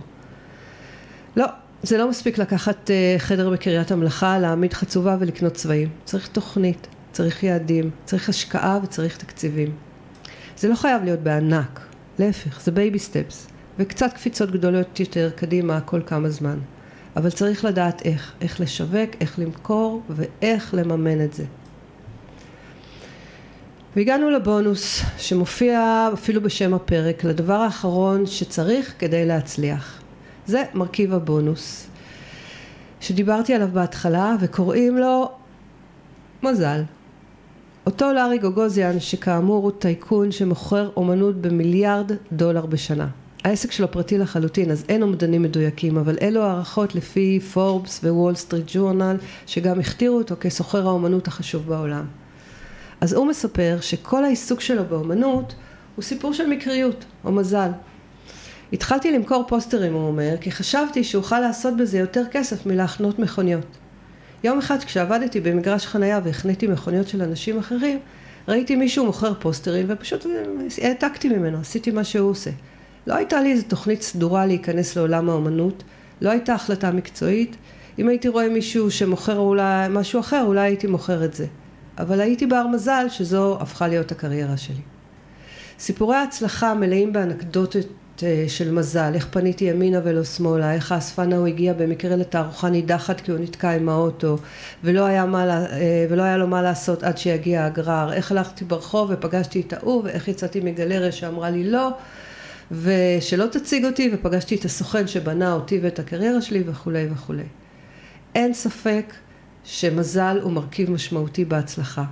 לא, 1.36 1.46
זה 1.82 1.98
לא 1.98 2.10
מספיק 2.10 2.38
לקחת 2.38 2.90
אה, 2.90 3.14
חדר 3.18 3.50
בקריית 3.50 3.92
המלאכה, 3.92 4.38
להעמיד 4.38 4.72
חצובה 4.72 5.16
ולקנות 5.20 5.54
צבעים. 5.54 5.88
צריך 6.04 6.28
תוכנית, 6.28 6.86
צריך 7.12 7.42
יעדים, 7.42 7.90
צריך 8.04 8.28
השקעה 8.28 8.78
וצריך 8.82 9.16
תקציבים. 9.16 9.72
זה 10.56 10.68
לא 10.68 10.74
חייב 10.74 11.04
להיות 11.04 11.20
בענק, 11.20 11.80
להפך, 12.18 12.60
זה 12.60 12.70
baby 12.70 12.98
steps, 12.98 13.46
וקצת 13.78 14.12
קפיצות 14.12 14.50
גדולות 14.50 15.00
יותר 15.00 15.30
קדימה 15.36 15.80
כל 15.80 16.00
כמה 16.06 16.30
זמן. 16.30 16.58
אבל 17.16 17.30
צריך 17.30 17.64
לדעת 17.64 18.02
איך, 18.04 18.32
איך 18.40 18.60
לשווק, 18.60 19.10
איך 19.20 19.38
למכור 19.38 20.02
ואיך 20.10 20.74
לממן 20.74 21.24
את 21.24 21.32
זה. 21.32 21.44
והגענו 23.96 24.30
לבונוס 24.30 25.02
שמופיע 25.18 26.08
אפילו 26.14 26.40
בשם 26.40 26.74
הפרק, 26.74 27.24
לדבר 27.24 27.54
האחרון 27.54 28.26
שצריך 28.26 28.94
כדי 28.98 29.26
להצליח. 29.26 30.00
זה 30.46 30.62
מרכיב 30.74 31.14
הבונוס, 31.14 31.86
שדיברתי 33.00 33.54
עליו 33.54 33.68
בהתחלה 33.72 34.34
וקוראים 34.40 34.98
לו 34.98 35.30
מזל. 36.42 36.82
אותו 37.86 38.12
לארי 38.12 38.38
גגוסיאן 38.38 39.00
שכאמור 39.00 39.64
הוא 39.64 39.72
טייקון 39.78 40.32
שמוכר 40.32 40.90
אומנות 40.96 41.36
במיליארד 41.36 42.12
דולר 42.32 42.66
בשנה. 42.66 43.06
העסק 43.44 43.72
שלו 43.72 43.90
פרטי 43.90 44.18
לחלוטין 44.18 44.70
אז 44.70 44.85
אין 44.88 45.03
אומדנים 45.03 45.42
מדויקים 45.42 45.98
אבל 45.98 46.16
אלו 46.22 46.42
הערכות 46.42 46.94
לפי 46.94 47.40
פורבס 47.53 48.00
ווול 48.05 48.35
סטריט 48.35 48.64
ג'ורנל 48.74 49.16
שגם 49.46 49.81
הכתירו 49.81 50.18
אותו 50.18 50.37
כסוחר 50.40 50.87
האומנות 50.87 51.29
החשוב 51.29 51.66
בעולם. 51.66 52.05
אז 53.00 53.12
הוא 53.12 53.26
מספר 53.26 53.79
שכל 53.81 54.24
העיסוק 54.24 54.61
שלו 54.61 54.85
באומנות 54.85 55.55
הוא 55.96 56.03
סיפור 56.03 56.33
של 56.33 56.46
מקריות 56.46 57.05
או 57.24 57.33
מזל. 57.33 57.70
התחלתי 58.72 59.12
למכור 59.12 59.44
פוסטרים 59.48 59.92
הוא 59.92 60.07
אומר 60.07 60.35
כי 60.40 60.50
חשבתי 60.50 61.05
שאוכל 61.05 61.40
לעשות 61.40 61.76
בזה 61.76 61.98
יותר 61.98 62.24
כסף 62.31 62.66
מלהחנות 62.66 63.18
מכוניות. 63.18 63.66
יום 64.44 64.59
אחד 64.59 64.85
כשעבדתי 64.85 65.40
במגרש 65.40 65.87
חנייה 65.87 66.20
והחניתי 66.24 66.66
מכוניות 66.66 67.09
של 67.09 67.22
אנשים 67.22 67.59
אחרים 67.59 67.98
ראיתי 68.48 68.76
מישהו 68.76 69.07
מוכר 69.07 69.35
פוסטרים 69.35 69.87
ופשוט 69.88 70.26
העתקתי 70.83 71.29
ממנו, 71.29 71.59
עשיתי 71.61 71.90
מה 71.90 72.05
שהוא 72.05 72.31
עושה. 72.31 72.50
לא 73.06 73.14
הייתה 73.14 73.40
לי 73.40 73.52
איזו 73.52 73.64
תוכנית 73.68 74.02
סדורה 74.02 74.46
להיכנס 74.46 74.96
לעולם 74.96 75.28
האומנות, 75.30 75.82
לא 76.20 76.30
הייתה 76.30 76.54
החלטה 76.54 76.90
מקצועית. 76.90 77.56
אם 77.98 78.08
הייתי 78.08 78.28
רואה 78.28 78.48
מישהו 78.48 78.90
שמוכר 78.90 79.38
אולי 79.38 79.88
משהו 79.90 80.20
אחר, 80.20 80.42
אולי 80.46 80.60
הייתי 80.60 80.86
מוכר 80.86 81.24
את 81.24 81.34
זה. 81.34 81.46
אבל 81.98 82.20
הייתי 82.20 82.46
בר 82.46 82.66
מזל 82.66 83.06
שזו 83.08 83.58
הפכה 83.60 83.88
להיות 83.88 84.12
הקריירה 84.12 84.56
שלי. 84.56 84.80
סיפורי 85.78 86.16
ההצלחה 86.16 86.74
מלאים 86.74 87.12
באנקדוטות 87.12 87.86
אה, 88.22 88.44
של 88.48 88.72
מזל, 88.72 89.12
איך 89.14 89.28
פניתי 89.30 89.64
ימינה 89.64 90.00
ולא 90.04 90.24
שמאלה, 90.24 90.74
איך 90.74 90.92
האספן 90.92 91.32
ההוא 91.32 91.46
הגיע 91.46 91.72
במקרה 91.72 92.16
לתערוכה 92.16 92.70
נידחת 92.70 93.20
כי 93.20 93.30
הוא 93.30 93.40
נתקע 93.40 93.70
עם 93.70 93.88
האוטו 93.88 94.38
ולא 94.84 95.04
היה, 95.04 95.26
מה, 95.26 95.66
אה, 95.66 96.06
ולא 96.10 96.22
היה 96.22 96.36
לו 96.36 96.46
מה 96.46 96.62
לעשות 96.62 97.02
עד 97.02 97.18
שיגיע 97.18 97.64
הגרר, 97.64 98.12
איך 98.12 98.32
הלכתי 98.32 98.64
ברחוב 98.64 99.10
ופגשתי 99.12 99.60
את 99.60 99.72
ההוא 99.72 100.02
ואיך 100.04 100.28
יצאתי 100.28 100.60
מגלריה 100.60 101.12
שאמרה 101.12 101.50
לי 101.50 101.70
לא 101.70 101.90
ושלא 102.70 103.46
תציג 103.46 103.85
אותי 103.85 104.11
ופגשתי 104.14 104.54
את 104.54 104.64
הסוכן 104.64 105.06
שבנה 105.06 105.52
אותי 105.52 105.78
ואת 105.83 105.98
הקריירה 105.98 106.40
שלי 106.40 106.62
וכולי 106.66 107.06
וכולי. 107.12 107.44
אין 108.35 108.54
ספק 108.54 109.14
שמזל 109.64 110.38
הוא 110.42 110.52
מרכיב 110.52 110.90
משמעותי 110.90 111.44
בהצלחה 111.44 112.04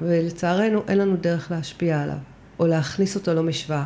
ולצערנו 0.00 0.82
אין 0.88 0.98
לנו 0.98 1.16
דרך 1.16 1.50
להשפיע 1.50 2.02
עליו 2.02 2.16
או 2.58 2.66
להכניס 2.66 3.14
אותו 3.14 3.34
למשוואה. 3.34 3.84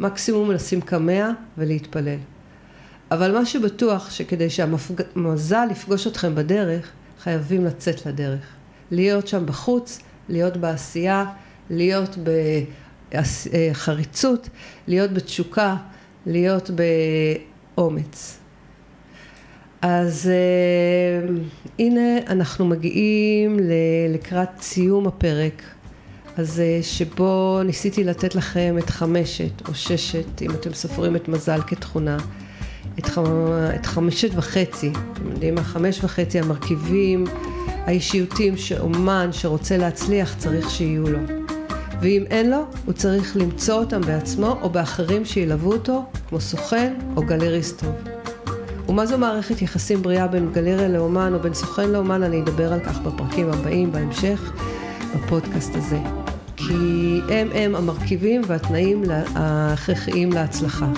מקסימום 0.00 0.50
לשים 0.50 0.80
קמע 0.80 1.30
ולהתפלל. 1.58 2.18
אבל 3.10 3.32
מה 3.32 3.46
שבטוח 3.46 4.10
שכדי 4.10 4.50
שהמזל 4.50 5.68
יפגוש 5.70 6.06
אתכם 6.06 6.34
בדרך, 6.34 6.90
חייבים 7.20 7.64
לצאת 7.64 8.06
לדרך. 8.06 8.46
להיות 8.90 9.28
שם 9.28 9.46
בחוץ, 9.46 10.00
להיות 10.28 10.56
בעשייה, 10.56 11.24
להיות 11.70 12.18
בחריצות, 13.16 14.48
להיות 14.86 15.12
בתשוקה, 15.12 15.76
להיות 16.26 16.70
באומץ. 17.76 18.38
אז 19.82 20.30
uh, 20.30 21.30
הנה 21.78 22.18
אנחנו 22.26 22.66
מגיעים 22.66 23.58
לקראת 24.08 24.48
סיום 24.60 25.06
הפרק. 25.06 25.62
אז 26.36 26.60
אה, 26.60 26.78
שבו 26.82 27.60
ניסיתי 27.64 28.04
לתת 28.04 28.34
לכם 28.34 28.76
את 28.78 28.90
חמשת 28.90 29.68
או 29.68 29.74
ששת, 29.74 30.42
אם 30.42 30.50
אתם 30.50 30.74
סופרים 30.74 31.16
את 31.16 31.28
מזל 31.28 31.60
כתכונה, 31.66 32.16
את, 32.98 33.06
ח... 33.06 33.18
את 33.74 33.86
חמשת 33.86 34.30
וחצי, 34.34 34.92
אתם 35.12 35.30
יודעים 35.30 35.54
מה? 35.54 35.64
חמש 35.64 36.04
וחצי 36.04 36.38
המרכיבים 36.38 37.24
האישיותיים 37.68 38.56
שאומן 38.56 39.28
שרוצה 39.32 39.76
להצליח 39.76 40.34
צריך 40.38 40.70
שיהיו 40.70 41.08
לו. 41.08 41.43
ואם 42.04 42.24
אין 42.30 42.50
לו, 42.50 42.64
הוא 42.84 42.92
צריך 42.92 43.36
למצוא 43.36 43.74
אותם 43.74 44.00
בעצמו 44.00 44.56
או 44.62 44.70
באחרים 44.70 45.24
שילוו 45.24 45.72
אותו, 45.72 46.04
כמו 46.28 46.40
סוכן 46.40 46.94
או 47.16 47.22
גלריסט 47.22 47.80
טוב. 47.80 47.94
ומה 48.88 49.06
זו 49.06 49.18
מערכת 49.18 49.62
יחסים 49.62 50.02
בריאה 50.02 50.26
בין 50.26 50.52
גלריה 50.52 50.88
לאומן 50.88 51.34
או 51.34 51.40
בין 51.40 51.54
סוכן 51.54 51.90
לאומן, 51.90 52.22
אני 52.22 52.40
אדבר 52.40 52.72
על 52.72 52.80
כך 52.80 53.00
בפרקים 53.00 53.50
הבאים, 53.50 53.92
בהמשך, 53.92 54.52
בפודקאסט 55.14 55.74
הזה. 55.74 55.98
כי 56.56 57.20
הם 57.28 57.48
הם 57.54 57.74
המרכיבים 57.74 58.42
והתנאים 58.46 59.02
ההכרחיים 59.34 60.32
להצלחה. 60.32 60.88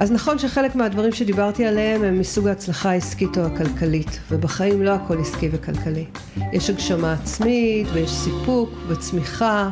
אז 0.00 0.12
נכון 0.12 0.38
שחלק 0.38 0.74
מהדברים 0.74 1.12
שדיברתי 1.12 1.66
עליהם 1.66 2.04
הם 2.04 2.18
מסוג 2.18 2.48
ההצלחה 2.48 2.90
העסקית 2.90 3.38
או 3.38 3.42
הכלכלית, 3.42 4.20
ובחיים 4.30 4.82
לא 4.82 4.90
הכל 4.90 5.20
עסקי 5.20 5.48
וכלכלי. 5.52 6.04
יש 6.52 6.70
הגשמה 6.70 7.12
עצמית, 7.12 7.86
ויש 7.92 8.10
סיפוק, 8.10 8.70
וצמיחה, 8.88 9.70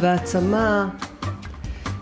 והעצמה, 0.00 0.88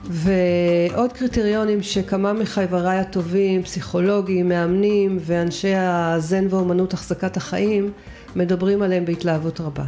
ועוד 0.04 1.12
קריטריונים 1.12 1.82
שכמה 1.82 2.32
מחבריי 2.32 2.98
הטובים, 2.98 3.62
פסיכולוגים, 3.62 4.48
מאמנים 4.48 5.18
ואנשי 5.20 5.74
הזן 5.74 6.46
ואומנות 6.50 6.94
החזקת 6.94 7.36
החיים, 7.36 7.90
מדברים 8.36 8.82
עליהם 8.82 9.04
בהתלהבות 9.04 9.60
רבה. 9.60 9.84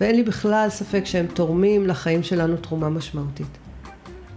ואין 0.00 0.16
לי 0.16 0.22
בכלל 0.22 0.66
ספק 0.70 1.02
שהם 1.04 1.26
תורמים 1.26 1.86
לחיים 1.86 2.22
שלנו 2.22 2.56
תרומה 2.56 2.88
משמעותית. 2.88 3.65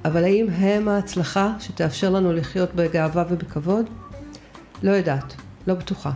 אבל 0.05 0.23
האם 0.23 0.47
הם 0.49 0.87
ההצלחה 0.87 1.53
שתאפשר 1.59 2.09
לנו 2.09 2.33
לחיות 2.33 2.75
בגאווה 2.75 3.23
ובכבוד? 3.29 3.85
לא 4.83 4.91
יודעת, 4.91 5.33
לא 5.67 5.73
בטוחה. 5.73 6.11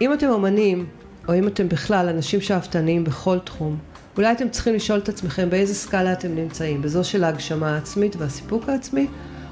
אם 0.00 0.12
אתם 0.12 0.30
אמנים, 0.30 0.86
או 1.28 1.34
אם 1.34 1.48
אתם 1.48 1.68
בכלל 1.68 2.08
אנשים 2.08 2.40
שאפתניים 2.40 3.04
בכל 3.04 3.38
תחום, 3.38 3.78
אולי 4.16 4.32
אתם 4.32 4.48
צריכים 4.48 4.74
לשאול 4.74 4.98
את 4.98 5.08
עצמכם 5.08 5.50
באיזה 5.50 5.74
סקאלה 5.74 6.12
אתם 6.12 6.34
נמצאים, 6.34 6.82
בזו 6.82 7.04
של 7.04 7.24
ההגשמה 7.24 7.74
העצמית 7.74 8.16
והסיפוק 8.16 8.68
העצמי, 8.68 9.06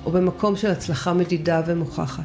או 0.04 0.10
במקום 0.10 0.56
של 0.56 0.70
הצלחה 0.70 1.12
מדידה 1.12 1.62
ומוכחת. 1.66 2.24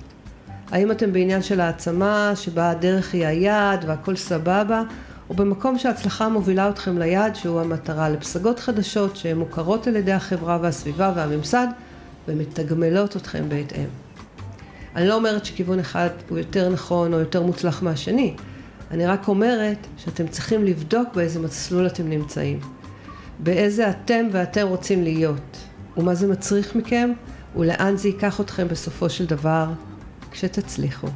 האם 0.71 0.91
אתם 0.91 1.13
בעניין 1.13 1.41
של 1.41 1.61
העצמה, 1.61 2.31
שבה 2.35 2.69
הדרך 2.69 3.13
היא 3.13 3.25
היעד 3.25 3.85
והכל 3.87 4.15
סבבה, 4.15 4.83
או 5.29 5.33
במקום 5.33 5.77
שההצלחה 5.77 6.29
מובילה 6.29 6.69
אתכם 6.69 6.97
ליעד 6.97 7.35
שהוא 7.35 7.61
המטרה 7.61 8.09
לפסגות 8.09 8.59
חדשות 8.59 9.15
שהן 9.15 9.37
מוכרות 9.37 9.87
על 9.87 9.95
ידי 9.95 10.11
החברה 10.11 10.59
והסביבה 10.61 11.13
והממסד 11.15 11.67
ומתגמלות 12.27 13.17
אתכם 13.17 13.49
בהתאם. 13.49 13.87
אני 14.95 15.07
לא 15.07 15.13
אומרת 15.15 15.45
שכיוון 15.45 15.79
אחד 15.79 16.09
הוא 16.29 16.37
יותר 16.37 16.69
נכון 16.69 17.13
או 17.13 17.19
יותר 17.19 17.41
מוצלח 17.41 17.83
מהשני, 17.83 18.35
אני 18.91 19.05
רק 19.05 19.27
אומרת 19.27 19.87
שאתם 19.97 20.27
צריכים 20.27 20.65
לבדוק 20.65 21.09
באיזה 21.15 21.39
מסלול 21.39 21.87
אתם 21.87 22.09
נמצאים, 22.09 22.59
באיזה 23.39 23.89
אתם 23.89 24.27
ואתם 24.31 24.67
רוצים 24.67 25.03
להיות, 25.03 25.57
ומה 25.97 26.15
זה 26.15 26.27
מצריך 26.27 26.75
מכם, 26.75 27.11
ולאן 27.55 27.97
זה 27.97 28.07
ייקח 28.07 28.41
אתכם 28.41 28.67
בסופו 28.67 29.09
של 29.09 29.25
דבר 29.25 29.65
כשתצליחו. 30.31 31.07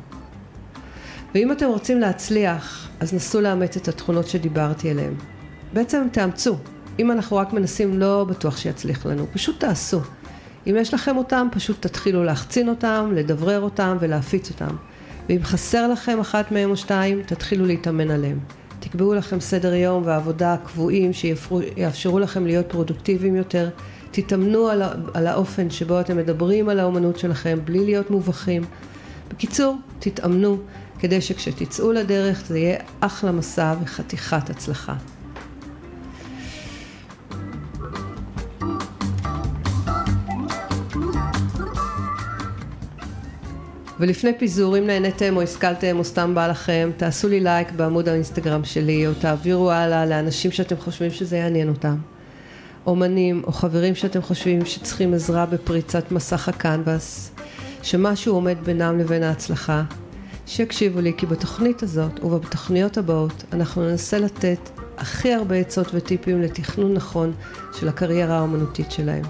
ואם 1.34 1.52
אתם 1.52 1.66
רוצים 1.66 2.00
להצליח, 2.00 2.90
אז 3.00 3.14
נסו 3.14 3.42
לאמץ 3.42 3.78
את 3.78 3.88
התכונות 3.88 4.28
שדיברתי 4.28 4.90
עליהן. 4.90 5.14
בעצם 5.74 6.08
תאמצו. 6.12 6.56
אם 7.00 7.12
אנחנו 7.12 7.38
רק 7.38 7.54
מנסים, 7.54 8.00
לא 8.00 8.26
בטוח 8.30 8.58
שיצליח 8.58 9.06
לנו. 9.06 9.26
פשוט 9.34 9.60
תעשו. 9.60 10.00
אם 10.68 10.76
יש 10.80 10.94
לכם 10.94 11.18
אותם, 11.18 11.48
פשוט 11.52 11.82
תתחילו 11.88 12.24
להחצין 12.24 12.70
אותם, 12.70 13.12
לדברר 13.16 13.62
אותם 13.62 13.98
ולהפיץ 14.00 14.50
אותם. 14.50 14.76
ואם 15.30 15.44
חסר 15.44 15.88
לכם 15.88 16.20
אחת 16.20 16.52
מהם 16.52 16.70
או 16.70 16.78
שתיים, 16.78 17.22
תתחילו 17.24 17.66
להתאמן 17.66 18.12
עליהם. 18.12 18.40
תקבעו 18.80 19.14
לכם 19.14 19.40
סדר 19.40 19.74
יום 19.74 20.04
ועבודה 20.06 20.56
קבועים 20.66 21.14
שיאפשרו 21.14 22.20
לכם 22.20 22.46
להיות 22.46 22.66
פרודוקטיביים 22.70 23.36
יותר. 23.36 23.70
תתאמנו 24.12 24.68
על, 24.68 24.82
על 25.14 25.28
האופן 25.28 25.70
שבו 25.70 26.00
אתם 26.00 26.18
מדברים 26.18 26.70
על 26.70 26.80
האומנות 26.80 27.20
שלכם 27.20 27.60
בלי 27.66 27.86
להיות 27.86 28.12
מובכים. 28.12 28.64
בקיצור, 29.30 29.78
תתאמנו. 30.00 30.58
כדי 31.04 31.22
שכשתצאו 31.22 31.92
לדרך 31.92 32.44
זה 32.48 32.60
יהיה 32.60 32.78
אחלה 33.00 33.32
מסע 33.32 33.74
וחתיכת 33.84 34.50
הצלחה. 34.50 34.96
ולפני 44.00 44.32
פיזור, 44.38 44.78
אם 44.78 44.88
נהניתם 44.88 45.36
או 45.36 45.42
השכלתם 45.42 46.00
או 46.00 46.04
סתם 46.04 46.36
בא 46.36 46.48
לכם, 46.48 46.92
תעשו 46.98 47.30
לי 47.30 47.40
לייק 47.40 47.72
בעמוד 47.72 48.10
האינסטגרם 48.10 48.64
שלי, 48.64 49.08
או 49.08 49.14
תעבירו 49.14 49.72
הלאה 49.72 50.06
לאנשים 50.06 50.52
שאתם 50.52 50.78
חושבים 50.78 51.12
שזה 51.12 51.38
יעניין 51.38 51.70
אותם. 51.70 51.96
אומנים 52.86 53.42
או 53.48 53.52
חברים 53.52 53.96
שאתם 53.96 54.22
חושבים 54.22 54.66
שצריכים 54.66 55.14
עזרה 55.14 55.46
בפריצת 55.46 56.12
מסך 56.12 56.50
הכנבס, 56.50 57.32
שמשהו 57.82 58.36
עומד 58.36 58.58
בינם 58.64 59.00
לבין 59.00 59.24
ההצלחה, 59.24 59.84
שיקשיבו 60.48 61.02
לי, 61.02 61.14
כי 61.18 61.26
בתוכנית 61.26 61.84
הזאת 61.84 62.24
ובתוכניות 62.24 62.98
הבאות 62.98 63.44
אנחנו 63.54 63.82
ננסה 63.82 64.18
לתת 64.18 64.70
הכי 64.98 65.34
הרבה 65.34 65.56
עצות 65.56 65.88
וטיפים 65.94 66.42
לתכנון 66.42 66.94
נכון 66.94 67.34
של 67.80 67.88
הקריירה 67.88 68.38
האומנותית 68.38 68.92
שלהם. 68.92 69.24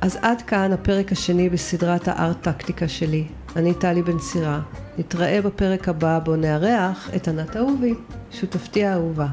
אז 0.00 0.18
עד 0.22 0.42
כאן 0.42 0.72
הפרק 0.72 1.12
השני 1.12 1.48
בסדרת 1.48 2.08
הארט-טקטיקה 2.08 2.88
שלי. 2.88 3.26
אני 3.56 3.74
טלי 3.74 4.02
בן 4.02 4.18
סירה. 4.18 4.60
נתראה 4.98 5.42
בפרק 5.42 5.88
הבא 5.88 6.18
בו 6.18 6.36
נארח 6.36 7.10
את 7.16 7.28
ענת 7.28 7.56
אהובי, 7.56 7.94
שותפתי 8.30 8.84
האהובה, 8.84 9.26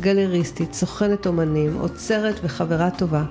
גלריסטית, 0.00 0.74
סוכנת 0.74 1.26
אומנים, 1.26 1.76
עוצרת 1.80 2.40
וחברה 2.42 2.90
טובה, 2.90 3.24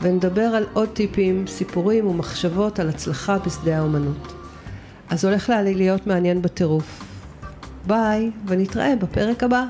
ונדבר 0.00 0.42
על 0.42 0.66
עוד 0.72 0.88
טיפים, 0.88 1.46
סיפורים 1.46 2.06
ומחשבות 2.06 2.78
על 2.78 2.88
הצלחה 2.88 3.38
בשדה 3.38 3.78
האומנות. 3.78 4.41
אז 5.12 5.24
הולך 5.24 5.48
לה 5.48 5.62
להיות 5.62 6.06
מעניין 6.06 6.42
בטירוף. 6.42 7.04
ביי, 7.86 8.30
ונתראה 8.46 8.96
בפרק 8.96 9.42
הבא. 9.42 9.64